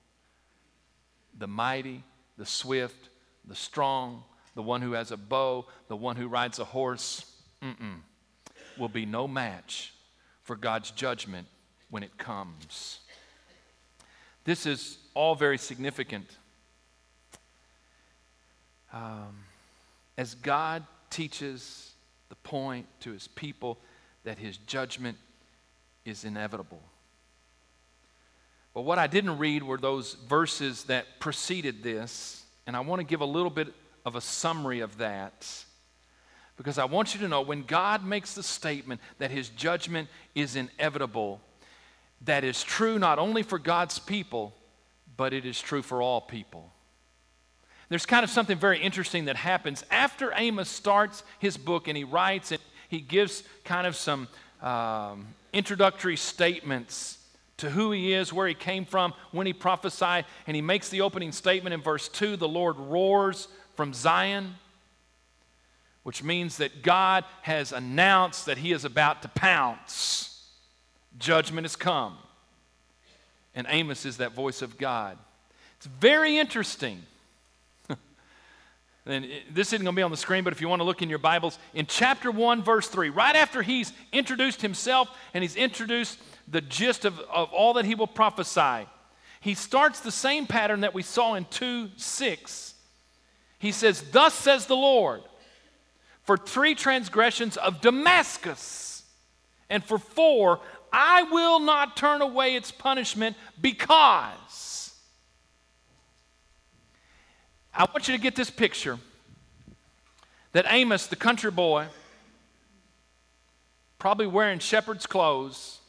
The 1.39 1.47
mighty, 1.47 2.03
the 2.37 2.45
swift, 2.45 3.07
the 3.47 3.55
strong, 3.55 4.21
the 4.53 4.61
one 4.61 4.81
who 4.81 4.91
has 4.91 5.11
a 5.11 5.17
bow, 5.17 5.65
the 5.87 5.95
one 5.95 6.17
who 6.17 6.27
rides 6.27 6.59
a 6.59 6.65
horse, 6.65 7.25
will 8.77 8.89
be 8.89 9.05
no 9.05 9.29
match 9.29 9.93
for 10.41 10.57
God's 10.57 10.91
judgment 10.91 11.47
when 11.89 12.03
it 12.03 12.17
comes. 12.17 12.99
This 14.43 14.65
is 14.65 14.97
all 15.13 15.35
very 15.35 15.57
significant. 15.57 16.35
Um, 18.91 19.45
as 20.17 20.35
God 20.35 20.83
teaches 21.09 21.93
the 22.29 22.35
point 22.35 22.87
to 23.01 23.11
his 23.11 23.27
people 23.27 23.77
that 24.23 24.37
his 24.37 24.57
judgment 24.57 25.17
is 26.03 26.25
inevitable. 26.25 26.81
But 28.73 28.81
what 28.81 28.99
I 28.99 29.07
didn't 29.07 29.37
read 29.37 29.63
were 29.63 29.77
those 29.77 30.15
verses 30.27 30.83
that 30.85 31.19
preceded 31.19 31.81
this, 31.81 32.43
and 32.67 32.75
I 32.75 32.81
want 32.81 32.99
to 32.99 33.05
give 33.05 33.21
a 33.21 33.25
little 33.25 33.49
bit 33.49 33.73
of 34.05 34.15
a 34.15 34.21
summary 34.21 34.81
of 34.81 34.97
that. 34.97 35.65
Because 36.57 36.77
I 36.77 36.85
want 36.85 37.13
you 37.13 37.21
to 37.21 37.27
know 37.27 37.41
when 37.41 37.63
God 37.63 38.05
makes 38.05 38.33
the 38.33 38.43
statement 38.43 39.01
that 39.17 39.31
his 39.31 39.49
judgment 39.49 40.09
is 40.35 40.55
inevitable, 40.55 41.41
that 42.21 42.43
is 42.43 42.63
true 42.63 42.99
not 42.99 43.19
only 43.19 43.43
for 43.43 43.59
God's 43.59 43.99
people, 43.99 44.53
but 45.17 45.33
it 45.33 45.45
is 45.45 45.59
true 45.59 45.81
for 45.81 46.01
all 46.01 46.21
people. 46.21 46.71
There's 47.89 48.05
kind 48.05 48.23
of 48.23 48.29
something 48.29 48.57
very 48.57 48.79
interesting 48.79 49.25
that 49.25 49.35
happens 49.35 49.83
after 49.91 50.31
Amos 50.35 50.69
starts 50.69 51.23
his 51.39 51.57
book 51.57 51.87
and 51.87 51.95
he 51.95 52.03
writes 52.03 52.51
and 52.51 52.61
he 52.89 52.99
gives 52.99 53.43
kind 53.63 53.85
of 53.85 53.95
some 53.95 54.27
um, 54.61 55.27
introductory 55.53 56.15
statements 56.15 57.19
to 57.57 57.69
who 57.69 57.91
he 57.91 58.13
is, 58.13 58.33
where 58.33 58.47
he 58.47 58.53
came 58.53 58.85
from, 58.85 59.13
when 59.31 59.47
he 59.47 59.53
prophesied, 59.53 60.25
and 60.45 60.55
he 60.55 60.61
makes 60.61 60.89
the 60.89 61.01
opening 61.01 61.31
statement 61.31 61.73
in 61.73 61.81
verse 61.81 62.09
2 62.09 62.35
the 62.35 62.47
Lord 62.47 62.77
roars 62.77 63.47
from 63.75 63.93
Zion, 63.93 64.55
which 66.03 66.21
means 66.21 66.57
that 66.57 66.81
God 66.81 67.23
has 67.43 67.71
announced 67.71 68.45
that 68.45 68.57
he 68.57 68.71
is 68.71 68.85
about 68.85 69.21
to 69.21 69.29
pounce. 69.29 70.47
Judgment 71.17 71.65
has 71.65 71.75
come. 71.75 72.17
And 73.55 73.65
Amos 73.69 74.05
is 74.05 74.17
that 74.17 74.33
voice 74.33 74.61
of 74.61 74.77
God. 74.77 75.17
It's 75.77 75.85
very 75.87 76.37
interesting 76.37 77.01
and 79.05 79.27
this 79.51 79.67
isn't 79.67 79.83
going 79.83 79.93
to 79.93 79.99
be 79.99 80.03
on 80.03 80.11
the 80.11 80.17
screen, 80.17 80.43
but 80.43 80.51
if 80.51 80.61
you 80.61 80.67
want 80.67 80.79
to 80.79 80.83
look 80.83 81.01
in 81.01 81.09
your 81.09 81.19
Bibles, 81.19 81.59
in 81.73 81.85
chapter 81.85 82.31
1, 82.31 82.63
verse 82.63 82.87
3, 82.87 83.09
right 83.09 83.35
after 83.35 83.61
he's 83.61 83.93
introduced 84.11 84.61
himself 84.61 85.09
and 85.33 85.43
he's 85.43 85.55
introduced 85.55 86.19
the 86.47 86.61
gist 86.61 87.05
of, 87.05 87.19
of 87.19 87.53
all 87.53 87.73
that 87.73 87.85
he 87.85 87.93
will 87.93 88.07
prophesy, 88.07 88.87
he 89.41 89.53
starts 89.53 89.99
the 89.99 90.11
same 90.11 90.47
pattern 90.47 90.81
that 90.81 90.95
we 90.95 91.03
saw 91.03 91.35
in 91.35 91.45
2 91.45 91.89
6. 91.95 92.73
He 93.59 93.71
says, 93.71 94.03
Thus 94.11 94.33
says 94.33 94.65
the 94.65 94.75
Lord. 94.75 95.21
for 96.23 96.37
three 96.37 96.73
transgressions 96.73 97.55
of 97.57 97.81
Damascus. 97.81 99.03
And 99.69 99.83
for 99.83 99.99
four, 99.99 100.59
I 100.91 101.23
will 101.23 101.59
not 101.59 101.95
turn 101.97 102.21
away 102.21 102.55
its 102.55 102.71
punishment 102.71 103.35
because. 103.61 104.84
I 107.75 107.83
want 107.83 108.07
you 108.07 108.15
to 108.15 108.21
get 108.21 108.35
this 108.35 108.49
picture 108.49 108.97
that 110.53 110.65
Amos, 110.69 111.07
the 111.07 111.17
country 111.17 111.51
boy, 111.51 111.87
probably 113.99 114.27
wearing 114.27 114.59
shepherd's 114.59 115.05
clothes, 115.05 115.79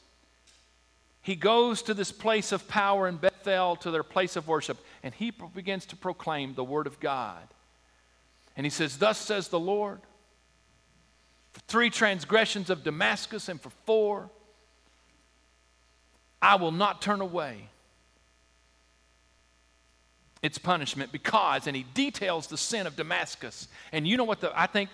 he 1.22 1.37
goes 1.37 1.83
to 1.83 1.94
this 1.94 2.11
place 2.11 2.51
of 2.51 2.66
power 2.66 3.07
in 3.07 3.16
Bethel, 3.16 3.77
to 3.77 3.92
their 3.92 4.03
place 4.03 4.35
of 4.35 4.49
worship, 4.49 4.79
and 5.03 5.14
he 5.14 5.33
begins 5.55 5.87
to 5.87 5.96
proclaim 5.96 6.55
the 6.55 6.64
word 6.64 6.88
of 6.88 6.99
God. 6.99 7.42
And 8.57 8.66
he 8.66 8.70
says, 8.70 8.99
Thus 8.99 9.18
says 9.18 9.49
the 9.49 9.61
Lord, 9.61 10.01
for 11.53 11.61
three 11.68 11.90
transgressions 11.90 12.68
of 12.68 12.83
Damascus, 12.83 13.49
and 13.49 13.61
for 13.61 13.70
four, 13.85 14.29
I 16.42 16.57
will 16.57 16.72
not 16.72 17.01
turn 17.01 17.20
away 17.20 17.68
its 20.47 20.59
punishment 20.59 21.13
because, 21.13 21.67
and 21.67 21.77
he 21.77 21.85
details 21.93 22.47
the 22.47 22.57
sin 22.57 22.87
of 22.87 22.97
Damascus. 22.97 23.69
And 23.93 24.07
you 24.07 24.17
know 24.17 24.25
what 24.25 24.41
the, 24.41 24.59
I 24.59 24.67
think 24.67 24.89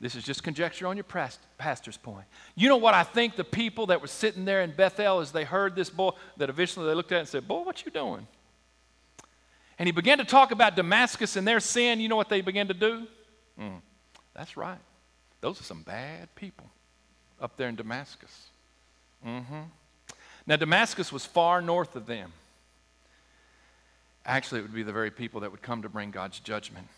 this 0.00 0.14
is 0.14 0.24
just 0.24 0.42
conjecture 0.42 0.86
on 0.86 0.96
your 0.96 1.06
pastor's 1.58 1.96
point. 1.96 2.26
You 2.54 2.68
know 2.68 2.76
what 2.76 2.92
I 2.92 3.02
think 3.02 3.36
the 3.36 3.44
people 3.44 3.86
that 3.86 4.02
were 4.02 4.08
sitting 4.08 4.44
there 4.44 4.60
in 4.62 4.72
Bethel 4.72 5.20
as 5.20 5.32
they 5.32 5.44
heard 5.44 5.74
this 5.74 5.88
boy, 5.88 6.10
that 6.36 6.50
eventually 6.50 6.86
they 6.86 6.94
looked 6.94 7.12
at 7.12 7.20
and 7.20 7.28
said, 7.28 7.48
Boy, 7.48 7.62
what 7.62 7.84
you 7.86 7.90
doing? 7.90 8.26
And 9.78 9.86
he 9.86 9.92
began 9.92 10.18
to 10.18 10.24
talk 10.24 10.50
about 10.50 10.76
Damascus 10.76 11.36
and 11.36 11.46
their 11.46 11.60
sin. 11.60 12.00
You 12.00 12.08
know 12.08 12.16
what 12.16 12.28
they 12.28 12.40
began 12.40 12.68
to 12.68 12.74
do? 12.74 13.06
Mm, 13.58 13.80
that's 14.34 14.56
right. 14.56 14.78
Those 15.40 15.60
are 15.60 15.64
some 15.64 15.82
bad 15.82 16.34
people 16.34 16.66
up 17.40 17.56
there 17.56 17.68
in 17.68 17.76
Damascus. 17.76 18.48
Mm-hmm. 19.26 19.60
Now, 20.46 20.56
Damascus 20.56 21.12
was 21.12 21.24
far 21.24 21.60
north 21.60 21.96
of 21.96 22.06
them. 22.06 22.32
Actually, 24.26 24.58
it 24.58 24.62
would 24.62 24.74
be 24.74 24.82
the 24.82 24.92
very 24.92 25.10
people 25.10 25.40
that 25.40 25.50
would 25.50 25.62
come 25.62 25.82
to 25.82 25.88
bring 25.88 26.10
God's 26.10 26.40
judgment. 26.40 26.88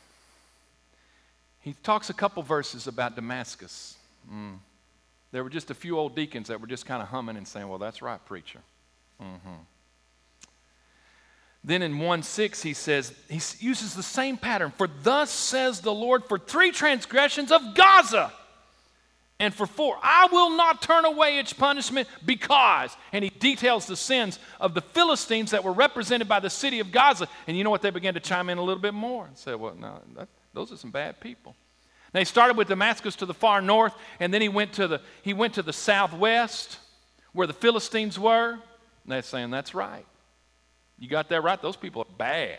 He 1.61 1.75
talks 1.83 2.09
a 2.09 2.15
couple 2.15 2.43
verses 2.43 2.87
about 2.87 3.15
Damascus. 3.15 3.97
Mm. 4.33 4.57
There 5.31 5.45
were 5.45 5.51
just 5.51 5.71
a 5.71 5.75
few 5.75 5.99
old 5.99 6.17
deacons 6.17 6.49
that 6.49 6.61
were 6.61 6.67
just 6.67 6.87
kind 6.87 7.03
of 7.03 7.09
humming 7.09 7.37
and 7.37 7.47
saying, 7.47 7.69
Well, 7.69 7.79
that's 7.79 8.01
right, 8.01 8.25
preacher. 8.25 8.61
Mm-hmm. 9.23 9.63
Then 11.65 11.83
in 11.83 11.99
1 11.99 12.23
6, 12.23 12.63
he 12.63 12.73
says, 12.73 13.13
he 13.29 13.41
uses 13.59 13.95
the 13.95 14.03
same 14.03 14.39
pattern. 14.39 14.73
For 14.79 14.89
thus 15.03 15.31
says 15.31 15.81
the 15.81 15.93
Lord, 15.93 16.25
for 16.25 16.39
three 16.39 16.71
transgressions 16.71 17.53
of 17.53 17.75
Gaza, 17.75 18.33
and 19.41 19.55
for 19.55 19.67
four, 19.67 19.97
I 20.03 20.29
will 20.33 20.51
not 20.51 20.83
turn 20.83 21.05
away 21.05 21.39
its 21.39 21.53
punishment 21.53 22.09
because. 22.25 22.97
And 23.13 23.23
he 23.23 23.31
details 23.31 23.87
the 23.87 23.97
sins 23.97 24.39
of 24.61 24.75
the 24.75 24.81
Philistines 24.81 25.53
that 25.53 25.63
were 25.63 25.73
represented 25.73 26.29
by 26.29 26.41
the 26.41 26.51
city 26.51 26.81
of 26.81 26.91
Gaza. 26.91 27.29
And 27.47 27.57
you 27.57 27.63
know 27.63 27.71
what? 27.71 27.83
They 27.83 27.91
began 27.91 28.15
to 28.15 28.21
chime 28.21 28.51
in 28.51 28.59
a 28.59 28.63
little 28.63 28.83
bit 28.83 28.95
more 28.95 29.27
and 29.27 29.39
say, 29.39 29.55
Well, 29.55 29.77
no, 29.77 30.01
that, 30.17 30.29
those 30.55 30.73
are 30.73 30.77
some 30.77 30.91
bad 30.91 31.21
people. 31.21 31.55
Now 32.13 32.21
he 32.21 32.25
started 32.25 32.57
with 32.57 32.69
Damascus 32.69 33.15
to 33.17 33.27
the 33.27 33.35
far 33.35 33.61
north, 33.61 33.95
and 34.19 34.35
then 34.35 34.41
he 34.41 34.49
went 34.49 34.73
to 34.75 34.89
the, 34.89 35.03
he 35.23 35.35
went 35.35 35.55
to 35.55 35.63
the 35.63 35.73
southwest 35.73 36.79
where 37.33 37.47
the 37.47 37.53
Philistines 37.53 38.19
were. 38.19 38.53
And 38.53 38.61
they're 39.07 39.23
saying, 39.23 39.51
That's 39.51 39.73
right. 39.73 40.07
You 40.99 41.09
got 41.09 41.29
that 41.29 41.45
right? 41.45 41.63
Those 41.63 41.77
people 41.77 42.03
are 42.03 42.17
bad. 42.17 42.59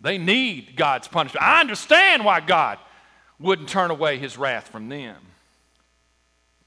They 0.00 0.18
need 0.18 0.74
God's 0.74 1.06
punishment. 1.06 1.44
I 1.44 1.60
understand 1.60 2.24
why 2.24 2.40
God 2.40 2.78
wouldn't 3.42 3.68
turn 3.68 3.90
away 3.90 4.18
his 4.18 4.38
wrath 4.38 4.68
from 4.68 4.88
them. 4.88 5.16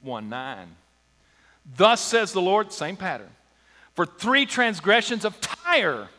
1 0.01 0.29
9. 0.29 0.75
Thus 1.77 2.01
says 2.01 2.31
the 2.31 2.41
Lord, 2.41 2.71
same 2.71 2.95
pattern. 2.95 3.29
For 3.93 4.05
three 4.05 4.45
transgressions 4.45 5.25
of 5.25 5.39
Tyre 5.41 6.09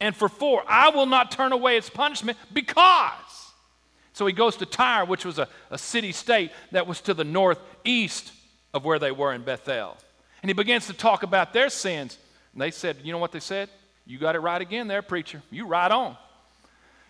and 0.00 0.16
for 0.16 0.28
four, 0.28 0.62
I 0.66 0.90
will 0.90 1.06
not 1.06 1.30
turn 1.30 1.52
away 1.52 1.76
its 1.76 1.90
punishment 1.90 2.38
because. 2.52 3.12
So 4.12 4.26
he 4.26 4.32
goes 4.32 4.56
to 4.56 4.66
Tyre, 4.66 5.04
which 5.04 5.24
was 5.24 5.38
a, 5.38 5.48
a 5.70 5.78
city 5.78 6.12
state 6.12 6.52
that 6.70 6.86
was 6.86 7.00
to 7.02 7.14
the 7.14 7.24
northeast 7.24 8.32
of 8.72 8.84
where 8.84 8.98
they 8.98 9.10
were 9.10 9.34
in 9.34 9.42
Bethel. 9.42 9.96
And 10.42 10.48
he 10.48 10.54
begins 10.54 10.86
to 10.86 10.92
talk 10.92 11.22
about 11.22 11.52
their 11.52 11.68
sins. 11.68 12.16
And 12.52 12.62
they 12.62 12.70
said, 12.70 12.98
You 13.02 13.12
know 13.12 13.18
what 13.18 13.32
they 13.32 13.40
said? 13.40 13.68
You 14.06 14.18
got 14.18 14.36
it 14.36 14.40
right 14.40 14.60
again 14.60 14.86
there, 14.88 15.02
preacher. 15.02 15.42
You 15.50 15.66
right 15.66 15.90
on. 15.90 16.16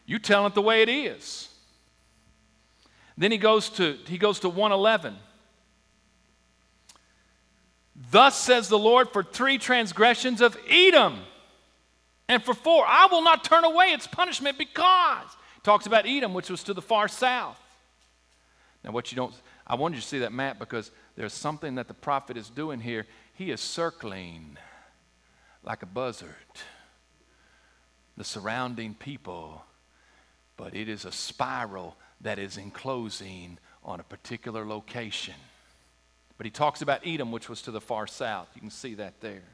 You 0.07 0.19
telling 0.19 0.53
it 0.53 0.55
the 0.55 0.63
way 0.63 0.83
it 0.83 0.89
is. 0.89 1.49
Then 3.17 3.31
he 3.31 3.39
goes 3.39 3.69
to 3.71 3.97
he 4.07 4.19
goes 4.19 4.41
to 4.41 4.49
111. 4.49 5.17
Thus 8.11 8.37
says 8.37 8.69
the 8.69 8.79
Lord 8.79 9.11
for 9.11 9.23
three 9.23 9.59
transgressions 9.59 10.41
of 10.41 10.57
Edom. 10.69 11.21
And 12.29 12.43
for 12.43 12.55
four, 12.55 12.85
I 12.87 13.07
will 13.11 13.23
not 13.23 13.45
turn 13.45 13.65
away 13.65 13.87
its 13.87 14.07
punishment 14.07 14.59
because. 14.59 15.27
talks 15.63 15.87
about 15.87 16.07
Edom, 16.07 16.35
which 16.35 16.51
was 16.51 16.63
to 16.65 16.75
the 16.75 16.83
far 16.83 17.07
south. 17.07 17.59
Now, 18.83 18.91
what 18.93 19.13
you 19.13 19.17
don't, 19.17 19.35
I 19.67 19.77
wanted 19.77 19.97
you 19.97 20.03
to 20.03 20.09
see 20.09 20.19
that 20.21 20.33
map 20.33 20.59
because 20.59 20.91
there's 21.17 21.33
something 21.33 21.77
that 21.77 21.89
the 21.89 21.95
prophet 21.95 22.37
is 22.37 22.51
doing 22.51 22.81
here. 22.81 23.07
He 23.35 23.51
is 23.51 23.61
circling 23.61 24.59
like 25.63 25.83
a 25.83 25.87
buzzard 25.87 26.35
the 28.17 28.25
surrounding 28.25 28.95
people, 28.95 29.65
but 30.57 30.75
it 30.75 30.89
is 30.89 31.05
a 31.05 31.13
spiral 31.13 31.97
that 32.25 32.39
is 32.39 32.57
enclosing 32.57 33.59
on 33.85 34.01
a 34.01 34.03
particular 34.03 34.67
location. 34.67 35.35
But 36.37 36.47
he 36.47 36.51
talks 36.51 36.83
about 36.83 37.07
Edom, 37.07 37.31
which 37.31 37.49
was 37.49 37.63
to 37.63 37.71
the 37.71 37.81
far 37.81 38.07
south. 38.07 38.49
You 38.55 38.61
can 38.61 38.71
see 38.71 38.95
that 38.95 39.21
there. 39.21 39.45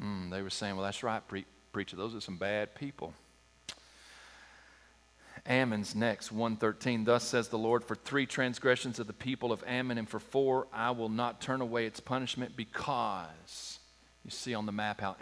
Mm, 0.00 0.30
they 0.30 0.42
were 0.42 0.50
saying, 0.50 0.76
well, 0.76 0.84
that's 0.84 1.02
right, 1.02 1.26
pre- 1.26 1.46
preacher. 1.72 1.96
Those 1.96 2.14
are 2.14 2.20
some 2.20 2.36
bad 2.36 2.74
people. 2.74 3.12
Ammon's 5.44 5.96
next, 5.96 6.30
113. 6.30 7.04
Thus 7.04 7.24
says 7.24 7.48
the 7.48 7.58
Lord, 7.58 7.82
for 7.82 7.96
three 7.96 8.26
transgressions 8.26 9.00
of 9.00 9.08
the 9.08 9.12
people 9.12 9.50
of 9.50 9.64
Ammon, 9.66 9.98
and 9.98 10.08
for 10.08 10.20
four 10.20 10.68
I 10.72 10.92
will 10.92 11.08
not 11.08 11.40
turn 11.40 11.60
away 11.60 11.86
its 11.86 11.98
punishment 11.98 12.56
because. 12.56 13.78
You 14.24 14.30
see 14.30 14.54
on 14.54 14.66
the 14.66 14.72
map 14.72 15.00
how 15.00 15.16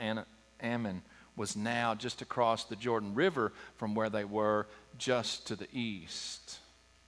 Ammon 0.60 1.02
was 1.40 1.56
now 1.56 1.94
just 1.94 2.20
across 2.20 2.64
the 2.64 2.76
Jordan 2.76 3.14
River 3.14 3.50
from 3.76 3.94
where 3.94 4.10
they 4.10 4.26
were 4.26 4.66
just 4.98 5.46
to 5.46 5.56
the 5.56 5.66
east. 5.72 6.58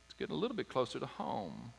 It's 0.06 0.14
getting 0.18 0.34
a 0.34 0.38
little 0.38 0.56
bit 0.56 0.70
closer 0.70 0.98
to 0.98 1.04
home. 1.04 1.74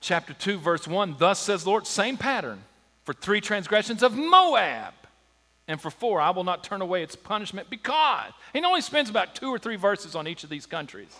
Chapter 0.00 0.32
2, 0.32 0.58
verse 0.58 0.86
1 0.86 1.16
Thus 1.18 1.40
says 1.40 1.66
Lord, 1.66 1.88
same 1.88 2.16
pattern 2.16 2.62
for 3.02 3.14
three 3.14 3.40
transgressions 3.40 4.04
of 4.04 4.16
Moab. 4.16 4.94
And 5.66 5.80
for 5.80 5.90
four, 5.90 6.20
I 6.20 6.30
will 6.30 6.44
not 6.44 6.62
turn 6.62 6.82
away 6.82 7.02
its 7.02 7.16
punishment 7.16 7.68
because. 7.68 8.32
He 8.52 8.62
only 8.62 8.80
spends 8.80 9.10
about 9.10 9.34
two 9.34 9.48
or 9.48 9.58
three 9.58 9.76
verses 9.76 10.14
on 10.14 10.28
each 10.28 10.44
of 10.44 10.50
these 10.50 10.66
countries. 10.66 11.12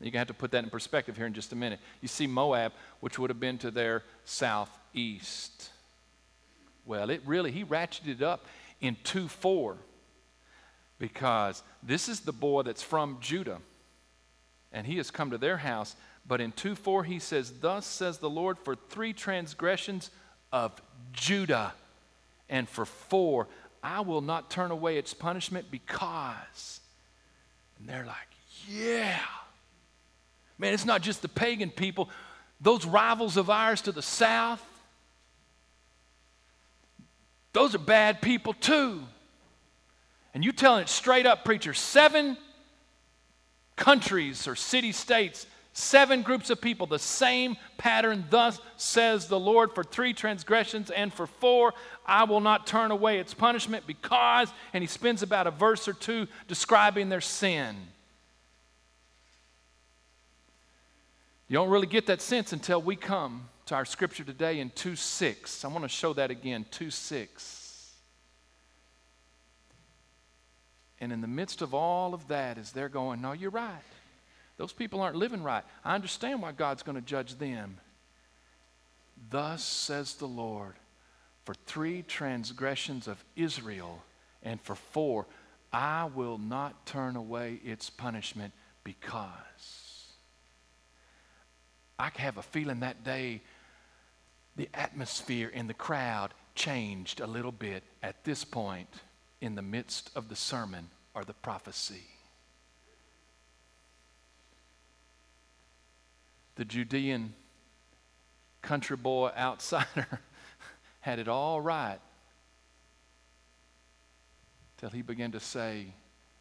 You're 0.00 0.04
going 0.04 0.12
to 0.12 0.18
have 0.20 0.28
to 0.28 0.34
put 0.34 0.52
that 0.52 0.64
in 0.64 0.70
perspective 0.70 1.18
here 1.18 1.26
in 1.26 1.34
just 1.34 1.52
a 1.52 1.56
minute. 1.56 1.80
You 2.00 2.08
see 2.08 2.26
Moab, 2.26 2.72
which 3.00 3.18
would 3.18 3.28
have 3.28 3.40
been 3.40 3.58
to 3.58 3.70
their 3.70 4.04
southeast. 4.24 5.68
Well, 6.86 7.10
it 7.10 7.20
really, 7.26 7.52
he 7.52 7.62
ratcheted 7.62 8.08
it 8.08 8.22
up 8.22 8.46
in 8.80 8.96
2 9.04 9.28
4 9.28 9.76
because 10.98 11.62
this 11.82 12.08
is 12.08 12.20
the 12.20 12.32
boy 12.32 12.62
that's 12.62 12.82
from 12.82 13.18
Judah, 13.20 13.58
and 14.72 14.86
he 14.86 14.98
has 14.98 15.10
come 15.10 15.30
to 15.30 15.38
their 15.38 15.56
house. 15.56 15.96
But 16.26 16.40
in 16.40 16.52
2 16.52 16.74
4, 16.74 17.04
he 17.04 17.18
says, 17.18 17.52
Thus 17.60 17.86
says 17.86 18.18
the 18.18 18.30
Lord, 18.30 18.58
for 18.58 18.74
three 18.74 19.12
transgressions 19.12 20.10
of 20.52 20.72
Judah. 21.12 21.72
And 22.48 22.68
for 22.68 22.84
four, 22.84 23.46
I 23.82 24.00
will 24.00 24.20
not 24.20 24.50
turn 24.50 24.70
away 24.70 24.98
its 24.98 25.14
punishment 25.14 25.70
because. 25.70 26.80
And 27.78 27.88
they're 27.88 28.04
like, 28.04 28.16
yeah. 28.68 29.20
Man, 30.58 30.74
it's 30.74 30.84
not 30.84 31.00
just 31.00 31.22
the 31.22 31.28
pagan 31.28 31.70
people, 31.70 32.10
those 32.60 32.84
rivals 32.84 33.36
of 33.36 33.48
ours 33.48 33.80
to 33.82 33.92
the 33.92 34.02
south, 34.02 34.62
those 37.52 37.74
are 37.74 37.78
bad 37.78 38.22
people 38.22 38.52
too. 38.54 39.02
And 40.34 40.44
you 40.44 40.52
telling 40.52 40.82
it 40.82 40.88
straight 40.88 41.26
up, 41.26 41.44
preacher, 41.44 41.74
seven 41.74 42.36
countries 43.76 44.46
or 44.46 44.54
city 44.54 44.92
states 44.92 45.46
Seven 45.72 46.22
groups 46.22 46.50
of 46.50 46.60
people, 46.60 46.86
the 46.86 46.98
same 46.98 47.56
pattern. 47.78 48.24
Thus 48.28 48.60
says 48.76 49.28
the 49.28 49.38
Lord 49.38 49.72
for 49.72 49.84
three 49.84 50.12
transgressions, 50.12 50.90
and 50.90 51.12
for 51.12 51.26
four, 51.26 51.74
I 52.04 52.24
will 52.24 52.40
not 52.40 52.66
turn 52.66 52.90
away 52.90 53.18
its 53.18 53.34
punishment 53.34 53.86
because, 53.86 54.52
and 54.72 54.82
he 54.82 54.88
spends 54.88 55.22
about 55.22 55.46
a 55.46 55.52
verse 55.52 55.86
or 55.86 55.92
two 55.92 56.26
describing 56.48 57.08
their 57.08 57.20
sin. 57.20 57.76
You 61.46 61.54
don't 61.54 61.70
really 61.70 61.86
get 61.86 62.06
that 62.06 62.20
sense 62.20 62.52
until 62.52 62.82
we 62.82 62.96
come 62.96 63.48
to 63.70 63.76
our 63.76 63.84
scripture 63.84 64.24
today 64.24 64.58
in 64.58 64.68
2 64.70 64.96
6. 64.96 65.64
I 65.64 65.68
want 65.68 65.84
to 65.84 65.88
show 65.88 66.12
that 66.14 66.32
again 66.32 66.66
2 66.72 66.90
6. 66.90 67.92
And 70.98 71.12
in 71.12 71.20
the 71.20 71.28
midst 71.28 71.62
of 71.62 71.72
all 71.72 72.12
of 72.12 72.26
that, 72.26 72.58
as 72.58 72.72
they're 72.72 72.88
going, 72.88 73.20
No, 73.20 73.30
you're 73.30 73.50
right. 73.50 73.78
Those 74.56 74.72
people 74.72 75.00
aren't 75.00 75.14
living 75.14 75.44
right. 75.44 75.62
I 75.84 75.94
understand 75.94 76.42
why 76.42 76.50
God's 76.50 76.82
going 76.82 76.96
to 76.96 77.00
judge 77.00 77.38
them. 77.38 77.78
Thus 79.30 79.62
says 79.62 80.14
the 80.14 80.26
Lord, 80.26 80.74
for 81.44 81.54
three 81.54 82.02
transgressions 82.02 83.06
of 83.06 83.24
Israel, 83.36 84.02
and 84.42 84.60
for 84.60 84.74
four, 84.74 85.26
I 85.72 86.10
will 86.12 86.38
not 86.38 86.86
turn 86.86 87.14
away 87.14 87.60
its 87.64 87.88
punishment 87.88 88.52
because. 88.82 90.00
I 92.00 92.10
have 92.16 92.38
a 92.38 92.42
feeling 92.42 92.80
that 92.80 93.04
day 93.04 93.42
the 94.56 94.68
atmosphere 94.74 95.48
in 95.48 95.66
the 95.66 95.74
crowd 95.74 96.34
changed 96.54 97.20
a 97.20 97.26
little 97.26 97.52
bit 97.52 97.82
at 98.02 98.24
this 98.24 98.44
point 98.44 98.88
in 99.40 99.54
the 99.54 99.62
midst 99.62 100.10
of 100.14 100.28
the 100.28 100.36
sermon 100.36 100.90
or 101.14 101.24
the 101.24 101.32
prophecy. 101.32 102.02
The 106.56 106.64
Judean 106.64 107.34
country 108.62 108.96
boy 108.96 109.30
outsider 109.36 110.20
had 111.00 111.18
it 111.18 111.28
all 111.28 111.60
right 111.60 111.98
till 114.78 114.90
he 114.90 115.02
began 115.02 115.32
to 115.32 115.40
say, 115.40 115.86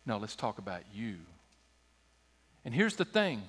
No, 0.05 0.17
let's 0.17 0.35
talk 0.35 0.57
about 0.57 0.81
you. 0.93 1.17
And 2.65 2.73
here's 2.73 2.95
the 2.95 3.05
thing 3.05 3.43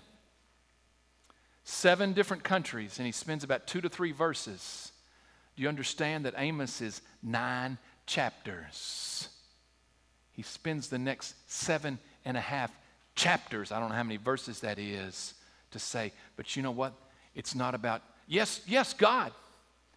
seven 1.70 2.12
different 2.12 2.42
countries, 2.42 2.98
and 2.98 3.06
he 3.06 3.12
spends 3.12 3.44
about 3.44 3.66
two 3.66 3.80
to 3.80 3.88
three 3.88 4.12
verses. 4.12 4.92
Do 5.56 5.62
you 5.62 5.68
understand 5.68 6.24
that 6.24 6.34
Amos 6.36 6.80
is 6.80 7.00
nine 7.22 7.78
chapters? 8.06 9.28
He 10.32 10.42
spends 10.42 10.88
the 10.88 10.98
next 10.98 11.34
seven 11.46 11.98
and 12.24 12.36
a 12.36 12.40
half 12.40 12.70
chapters, 13.14 13.72
I 13.72 13.80
don't 13.80 13.90
know 13.90 13.94
how 13.94 14.02
many 14.02 14.16
verses 14.16 14.60
that 14.60 14.78
is, 14.78 15.34
to 15.72 15.78
say, 15.78 16.12
but 16.36 16.56
you 16.56 16.62
know 16.62 16.70
what? 16.70 16.92
It's 17.34 17.54
not 17.54 17.74
about, 17.74 18.02
yes, 18.26 18.60
yes, 18.66 18.92
God. 18.94 19.32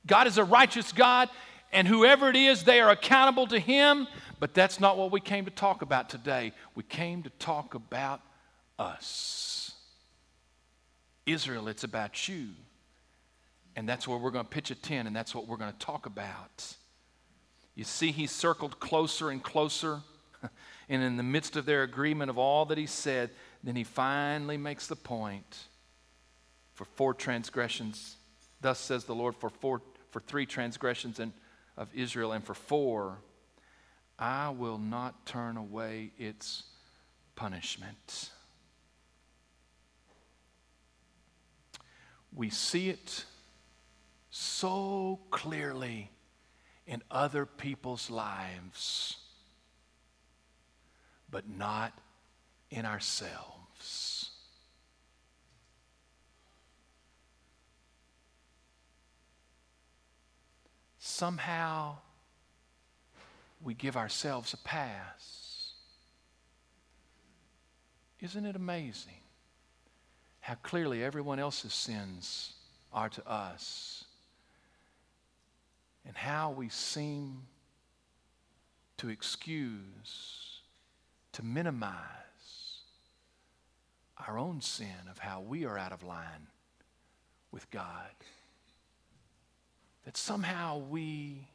God 0.05 0.27
is 0.27 0.37
a 0.37 0.43
righteous 0.43 0.91
God, 0.91 1.29
and 1.71 1.87
whoever 1.87 2.29
it 2.29 2.35
is, 2.35 2.63
they 2.63 2.81
are 2.81 2.91
accountable 2.91 3.47
to 3.47 3.59
Him. 3.59 4.07
But 4.39 4.53
that's 4.53 4.79
not 4.79 4.97
what 4.97 5.11
we 5.11 5.21
came 5.21 5.45
to 5.45 5.51
talk 5.51 5.81
about 5.81 6.09
today. 6.09 6.51
We 6.75 6.83
came 6.83 7.23
to 7.23 7.29
talk 7.31 7.75
about 7.75 8.21
us. 8.77 9.72
Israel, 11.25 11.67
it's 11.67 11.83
about 11.83 12.27
you. 12.27 12.49
And 13.75 13.89
that's 13.89 14.07
where 14.07 14.17
we're 14.17 14.31
going 14.31 14.45
to 14.45 14.51
pitch 14.51 14.71
a 14.71 14.75
tent, 14.75 15.07
and 15.07 15.15
that's 15.15 15.33
what 15.33 15.47
we're 15.47 15.57
going 15.57 15.71
to 15.71 15.79
talk 15.79 16.05
about. 16.05 16.75
You 17.75 17.83
see, 17.83 18.11
he 18.11 18.27
circled 18.27 18.79
closer 18.79 19.29
and 19.29 19.41
closer. 19.41 20.01
and 20.89 21.01
in 21.01 21.17
the 21.17 21.23
midst 21.23 21.55
of 21.55 21.65
their 21.65 21.83
agreement 21.83 22.29
of 22.29 22.37
all 22.37 22.65
that 22.65 22.77
he 22.77 22.85
said, 22.85 23.31
then 23.63 23.75
he 23.75 23.83
finally 23.83 24.57
makes 24.57 24.87
the 24.87 24.95
point 24.95 25.65
for 26.73 26.85
four 26.85 27.13
transgressions. 27.13 28.17
Thus 28.61 28.79
says 28.79 29.05
the 29.05 29.15
Lord, 29.15 29.35
for, 29.35 29.49
four, 29.49 29.81
for 30.11 30.19
three 30.19 30.45
transgressions 30.45 31.19
and, 31.19 31.33
of 31.77 31.87
Israel, 31.95 32.31
and 32.33 32.43
for 32.43 32.53
four, 32.53 33.17
I 34.19 34.49
will 34.49 34.77
not 34.77 35.25
turn 35.25 35.57
away 35.57 36.11
its 36.17 36.63
punishment. 37.35 38.29
We 42.35 42.49
see 42.49 42.89
it 42.89 43.25
so 44.29 45.19
clearly 45.29 46.09
in 46.87 47.03
other 47.11 47.45
people's 47.45 48.09
lives, 48.09 49.17
but 51.29 51.47
not 51.47 51.93
in 52.71 52.85
ourselves. 52.85 54.31
Somehow, 60.97 61.97
we 63.61 63.75
give 63.75 63.95
ourselves 63.95 64.53
a 64.53 64.57
pass. 64.57 65.73
Isn't 68.19 68.45
it 68.45 68.55
amazing 68.55 69.22
how 70.43 70.55
clearly 70.55 71.01
everyone 71.01 71.39
else's 71.39 71.73
sins 71.73 72.51
are 72.91 73.07
to 73.07 73.25
us? 73.25 74.03
And 76.05 76.17
how 76.17 76.51
we 76.51 76.67
seem 76.67 77.43
to 78.97 79.07
excuse, 79.07 80.59
to 81.31 81.45
minimize 81.45 81.95
our 84.27 84.37
own 84.37 84.59
sin 84.59 85.07
of 85.09 85.17
how 85.17 85.39
we 85.39 85.63
are 85.63 85.77
out 85.77 85.93
of 85.93 86.03
line 86.03 86.47
with 87.53 87.71
God. 87.71 88.11
That 90.03 90.17
somehow 90.17 90.79
we 90.89 91.47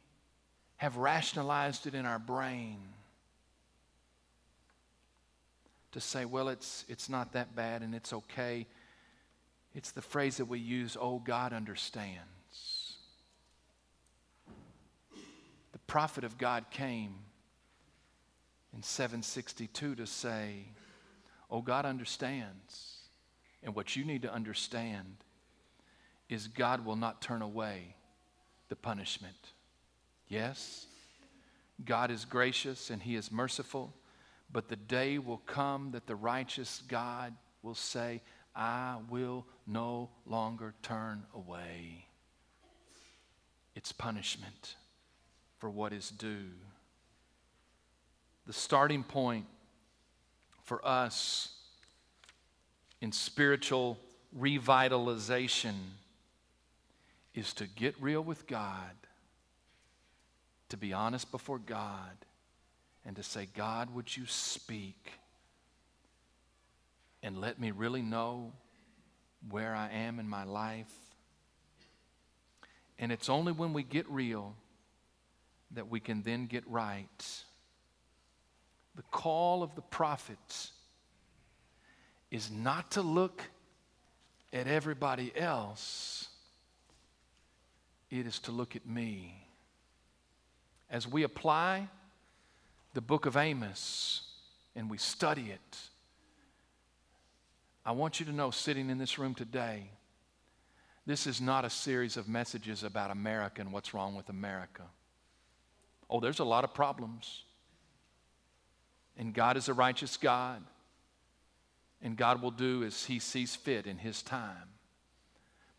have 0.77 0.97
rationalized 0.97 1.85
it 1.85 1.93
in 1.93 2.07
our 2.07 2.17
brain 2.17 2.79
to 5.91 6.01
say, 6.01 6.25
well, 6.25 6.49
it's, 6.49 6.85
it's 6.87 7.07
not 7.07 7.33
that 7.33 7.55
bad 7.55 7.83
and 7.83 7.93
it's 7.93 8.13
okay. 8.13 8.65
It's 9.73 9.91
the 9.91 10.01
phrase 10.01 10.37
that 10.37 10.45
we 10.45 10.59
use, 10.59 10.97
oh, 10.99 11.19
God 11.19 11.53
understands. 11.53 12.95
The 15.71 15.79
prophet 15.87 16.23
of 16.23 16.37
God 16.37 16.65
came 16.71 17.15
in 18.75 18.83
762 18.83 19.95
to 19.95 20.05
say, 20.05 20.65
oh, 21.49 21.61
God 21.61 21.85
understands. 21.85 22.97
And 23.63 23.75
what 23.75 23.95
you 23.95 24.05
need 24.05 24.23
to 24.23 24.33
understand 24.33 25.17
is 26.29 26.47
God 26.47 26.85
will 26.85 26.95
not 26.95 27.21
turn 27.21 27.41
away 27.41 27.95
the 28.69 28.75
punishment. 28.75 29.35
Yes, 30.27 30.85
God 31.83 32.11
is 32.11 32.25
gracious 32.25 32.89
and 32.89 33.01
He 33.01 33.15
is 33.15 33.31
merciful, 33.31 33.93
but 34.51 34.67
the 34.67 34.75
day 34.75 35.17
will 35.17 35.41
come 35.45 35.91
that 35.91 36.07
the 36.07 36.15
righteous 36.15 36.83
God 36.87 37.33
will 37.63 37.75
say, 37.75 38.21
I 38.55 38.97
will 39.09 39.45
no 39.67 40.09
longer 40.25 40.73
turn 40.81 41.23
away. 41.33 42.05
It's 43.75 43.91
punishment 43.91 44.75
for 45.57 45.69
what 45.69 45.93
is 45.93 46.09
due. 46.09 46.51
The 48.47 48.53
starting 48.53 49.03
point 49.03 49.45
for 50.63 50.85
us 50.85 51.49
in 53.01 53.11
spiritual 53.11 53.99
revitalization 54.37 55.75
is 57.33 57.53
to 57.53 57.67
get 57.67 57.95
real 58.01 58.21
with 58.21 58.47
God 58.47 58.95
to 60.69 60.77
be 60.77 60.93
honest 60.93 61.31
before 61.31 61.59
God 61.59 62.25
and 63.05 63.15
to 63.15 63.23
say, 63.23 63.47
God, 63.55 63.93
would 63.93 64.15
you 64.15 64.25
speak 64.27 65.13
and 67.21 67.39
let 67.39 67.59
me 67.59 67.71
really 67.71 68.01
know 68.01 68.51
where 69.49 69.75
I 69.75 69.89
am 69.89 70.19
in 70.19 70.27
my 70.27 70.43
life? 70.43 70.91
And 72.97 73.11
it's 73.11 73.29
only 73.29 73.51
when 73.51 73.73
we 73.73 73.83
get 73.83 74.09
real 74.09 74.55
that 75.71 75.89
we 75.89 75.99
can 75.99 76.23
then 76.23 76.47
get 76.47 76.67
right. 76.67 77.43
The 78.95 79.03
call 79.03 79.63
of 79.63 79.75
the 79.75 79.81
prophets 79.81 80.71
is 82.31 82.51
not 82.51 82.91
to 82.91 83.01
look 83.01 83.43
at 84.51 84.67
everybody 84.67 85.31
else, 85.35 86.27
it 88.09 88.25
is 88.25 88.39
to 88.39 88.51
look 88.51 88.75
at 88.75 88.87
me 88.87 89.45
as 90.89 91.07
we 91.07 91.23
apply 91.23 91.87
the 92.93 93.01
book 93.01 93.25
of 93.25 93.37
Amos 93.37 94.23
and 94.75 94.89
we 94.89 94.97
study 94.97 95.51
it, 95.51 95.77
I 97.89 97.91
want 97.91 98.19
you 98.19 98.25
to 98.27 98.31
know, 98.31 98.51
sitting 98.51 98.91
in 98.91 98.99
this 98.99 99.17
room 99.17 99.33
today, 99.33 99.89
this 101.07 101.25
is 101.25 101.41
not 101.41 101.65
a 101.65 101.71
series 101.71 102.17
of 102.17 102.29
messages 102.29 102.83
about 102.83 103.09
America 103.09 103.61
and 103.61 103.73
what's 103.73 103.95
wrong 103.95 104.13
with 104.13 104.29
America. 104.29 104.83
Oh, 106.07 106.19
there's 106.19 106.37
a 106.37 106.43
lot 106.43 106.63
of 106.63 106.75
problems. 106.75 107.45
And 109.17 109.33
God 109.33 109.57
is 109.57 109.69
a 109.69 109.73
righteous 109.73 110.17
God. 110.17 110.61
And 112.03 112.15
God 112.15 112.43
will 112.43 112.51
do 112.51 112.83
as 112.83 113.05
He 113.05 113.17
sees 113.17 113.55
fit 113.55 113.87
in 113.87 113.97
His 113.97 114.21
time. 114.21 114.69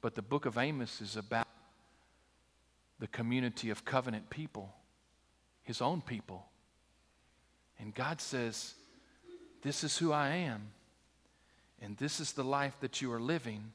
But 0.01 0.17
the 0.17 0.23
book 0.23 0.47
of 0.47 0.59
Amos 0.59 1.01
is 1.01 1.17
about 1.17 1.47
the 2.99 3.07
community 3.07 3.71
of 3.71 3.85
covenant 3.85 4.31
people 4.31 4.75
his 5.63 5.81
own 5.81 6.01
people. 6.01 6.45
And 7.79 7.95
God 7.95 8.21
says, 8.21 8.75
This 9.63 9.85
is 9.85 9.97
who 9.97 10.11
I 10.13 10.31
am, 10.31 10.73
and 11.83 11.97
this 11.97 12.21
is 12.21 12.33
the 12.33 12.45
life 12.45 12.77
that 12.81 13.01
you 13.01 13.13
are 13.13 13.21
living. 13.21 13.73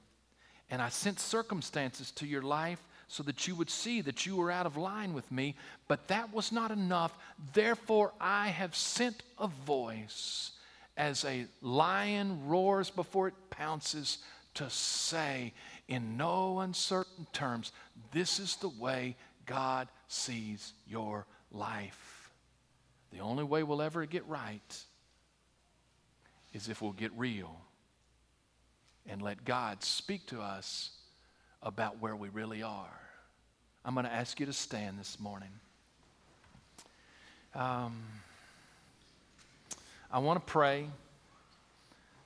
And 0.69 0.81
I 0.81 0.89
sent 0.89 1.19
circumstances 1.19 2.11
to 2.11 2.27
your 2.27 2.41
life 2.41 2.81
so 3.07 3.23
that 3.23 3.47
you 3.47 3.55
would 3.55 3.69
see 3.69 4.01
that 4.01 4.25
you 4.25 4.35
were 4.35 4.51
out 4.51 4.65
of 4.65 4.77
line 4.77 5.13
with 5.13 5.31
me, 5.31 5.55
but 5.87 6.07
that 6.07 6.33
was 6.33 6.51
not 6.51 6.71
enough. 6.71 7.15
Therefore, 7.53 8.13
I 8.19 8.47
have 8.47 8.75
sent 8.75 9.21
a 9.37 9.47
voice 9.47 10.51
as 10.97 11.23
a 11.25 11.45
lion 11.61 12.47
roars 12.47 12.89
before 12.89 13.27
it 13.27 13.49
pounces 13.49 14.19
to 14.55 14.69
say, 14.69 15.53
in 15.87 16.17
no 16.17 16.59
uncertain 16.59 17.27
terms, 17.31 17.71
this 18.11 18.39
is 18.39 18.55
the 18.55 18.69
way 18.69 19.15
God 19.45 19.87
sees 20.07 20.73
your 20.87 21.27
life. 21.51 22.31
The 23.11 23.19
only 23.19 23.43
way 23.43 23.63
we'll 23.63 23.81
ever 23.81 24.05
get 24.05 24.25
right 24.27 24.83
is 26.53 26.69
if 26.69 26.81
we'll 26.81 26.93
get 26.93 27.11
real 27.15 27.59
and 29.07 29.21
let 29.21 29.45
God 29.45 29.83
speak 29.83 30.25
to 30.27 30.41
us 30.41 30.91
about 31.61 32.01
where 32.01 32.15
we 32.15 32.29
really 32.29 32.63
are. 32.63 32.99
I'm 33.83 33.93
going 33.93 34.05
to 34.05 34.11
ask 34.11 34.39
you 34.39 34.45
to 34.45 34.53
stand 34.53 34.99
this 34.99 35.19
morning. 35.19 35.49
Um, 37.53 38.03
I 40.11 40.19
want 40.19 40.45
to 40.45 40.51
pray. 40.51 40.87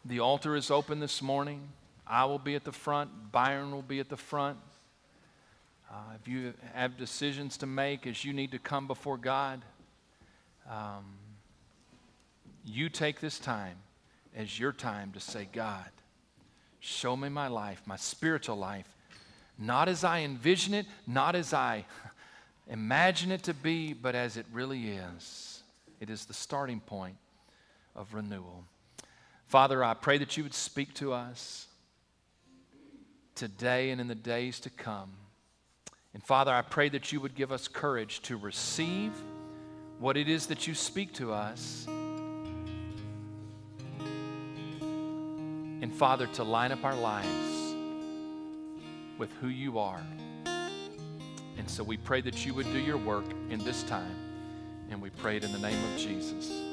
The 0.05 0.19
altar 0.19 0.55
is 0.55 0.71
open 0.71 0.99
this 0.99 1.21
morning. 1.21 1.69
I 2.07 2.25
will 2.25 2.39
be 2.39 2.55
at 2.55 2.63
the 2.63 2.71
front. 2.71 3.31
Byron 3.31 3.71
will 3.71 3.81
be 3.81 3.99
at 3.99 4.09
the 4.09 4.17
front. 4.17 4.57
Uh, 5.91 5.95
if 6.21 6.27
you 6.27 6.53
have 6.73 6.97
decisions 6.97 7.57
to 7.57 7.65
make 7.65 8.07
as 8.07 8.23
you 8.23 8.31
need 8.31 8.51
to 8.51 8.59
come 8.59 8.87
before 8.87 9.17
God, 9.17 9.61
um, 10.69 11.05
you 12.63 12.89
take 12.89 13.19
this 13.19 13.39
time 13.39 13.77
as 14.35 14.59
your 14.59 14.71
time 14.71 15.11
to 15.13 15.19
say, 15.19 15.47
God, 15.51 15.89
show 16.79 17.15
me 17.15 17.29
my 17.29 17.47
life, 17.47 17.81
my 17.85 17.95
spiritual 17.95 18.55
life, 18.55 18.87
not 19.57 19.89
as 19.89 20.03
I 20.03 20.19
envision 20.19 20.73
it, 20.73 20.85
not 21.05 21.35
as 21.35 21.53
I 21.53 21.85
imagine 22.67 23.31
it 23.31 23.43
to 23.43 23.53
be, 23.53 23.93
but 23.93 24.15
as 24.15 24.37
it 24.37 24.45
really 24.53 24.89
is. 24.89 25.63
It 25.99 26.09
is 26.09 26.25
the 26.25 26.33
starting 26.33 26.79
point 26.79 27.17
of 27.95 28.13
renewal. 28.13 28.63
Father, 29.47 29.83
I 29.83 29.93
pray 29.93 30.17
that 30.19 30.37
you 30.37 30.43
would 30.43 30.53
speak 30.53 30.93
to 30.95 31.11
us 31.11 31.67
today 33.35 33.89
and 33.89 33.99
in 33.99 34.07
the 34.07 34.15
days 34.15 34.59
to 34.61 34.69
come. 34.69 35.11
And 36.13 36.23
Father, 36.23 36.53
I 36.53 36.61
pray 36.61 36.89
that 36.89 37.11
you 37.11 37.19
would 37.19 37.35
give 37.35 37.51
us 37.51 37.67
courage 37.67 38.21
to 38.23 38.37
receive 38.37 39.11
what 39.99 40.17
it 40.17 40.29
is 40.29 40.47
that 40.47 40.67
you 40.67 40.73
speak 40.73 41.13
to 41.13 41.33
us. 41.33 41.87
And 45.81 45.93
Father, 45.93 46.27
to 46.27 46.43
line 46.43 46.71
up 46.71 46.83
our 46.83 46.95
lives 46.95 47.75
with 49.17 49.31
who 49.41 49.47
you 49.47 49.79
are. 49.79 50.03
And 50.45 51.69
so 51.69 51.83
we 51.83 51.97
pray 51.97 52.21
that 52.21 52.45
you 52.45 52.53
would 52.53 52.71
do 52.71 52.79
your 52.79 52.97
work 52.97 53.25
in 53.49 53.59
this 53.59 53.83
time. 53.83 54.15
And 54.89 55.01
we 55.01 55.09
pray 55.09 55.37
it 55.37 55.43
in 55.43 55.51
the 55.51 55.59
name 55.59 55.77
of 55.93 55.99
Jesus. 55.99 56.68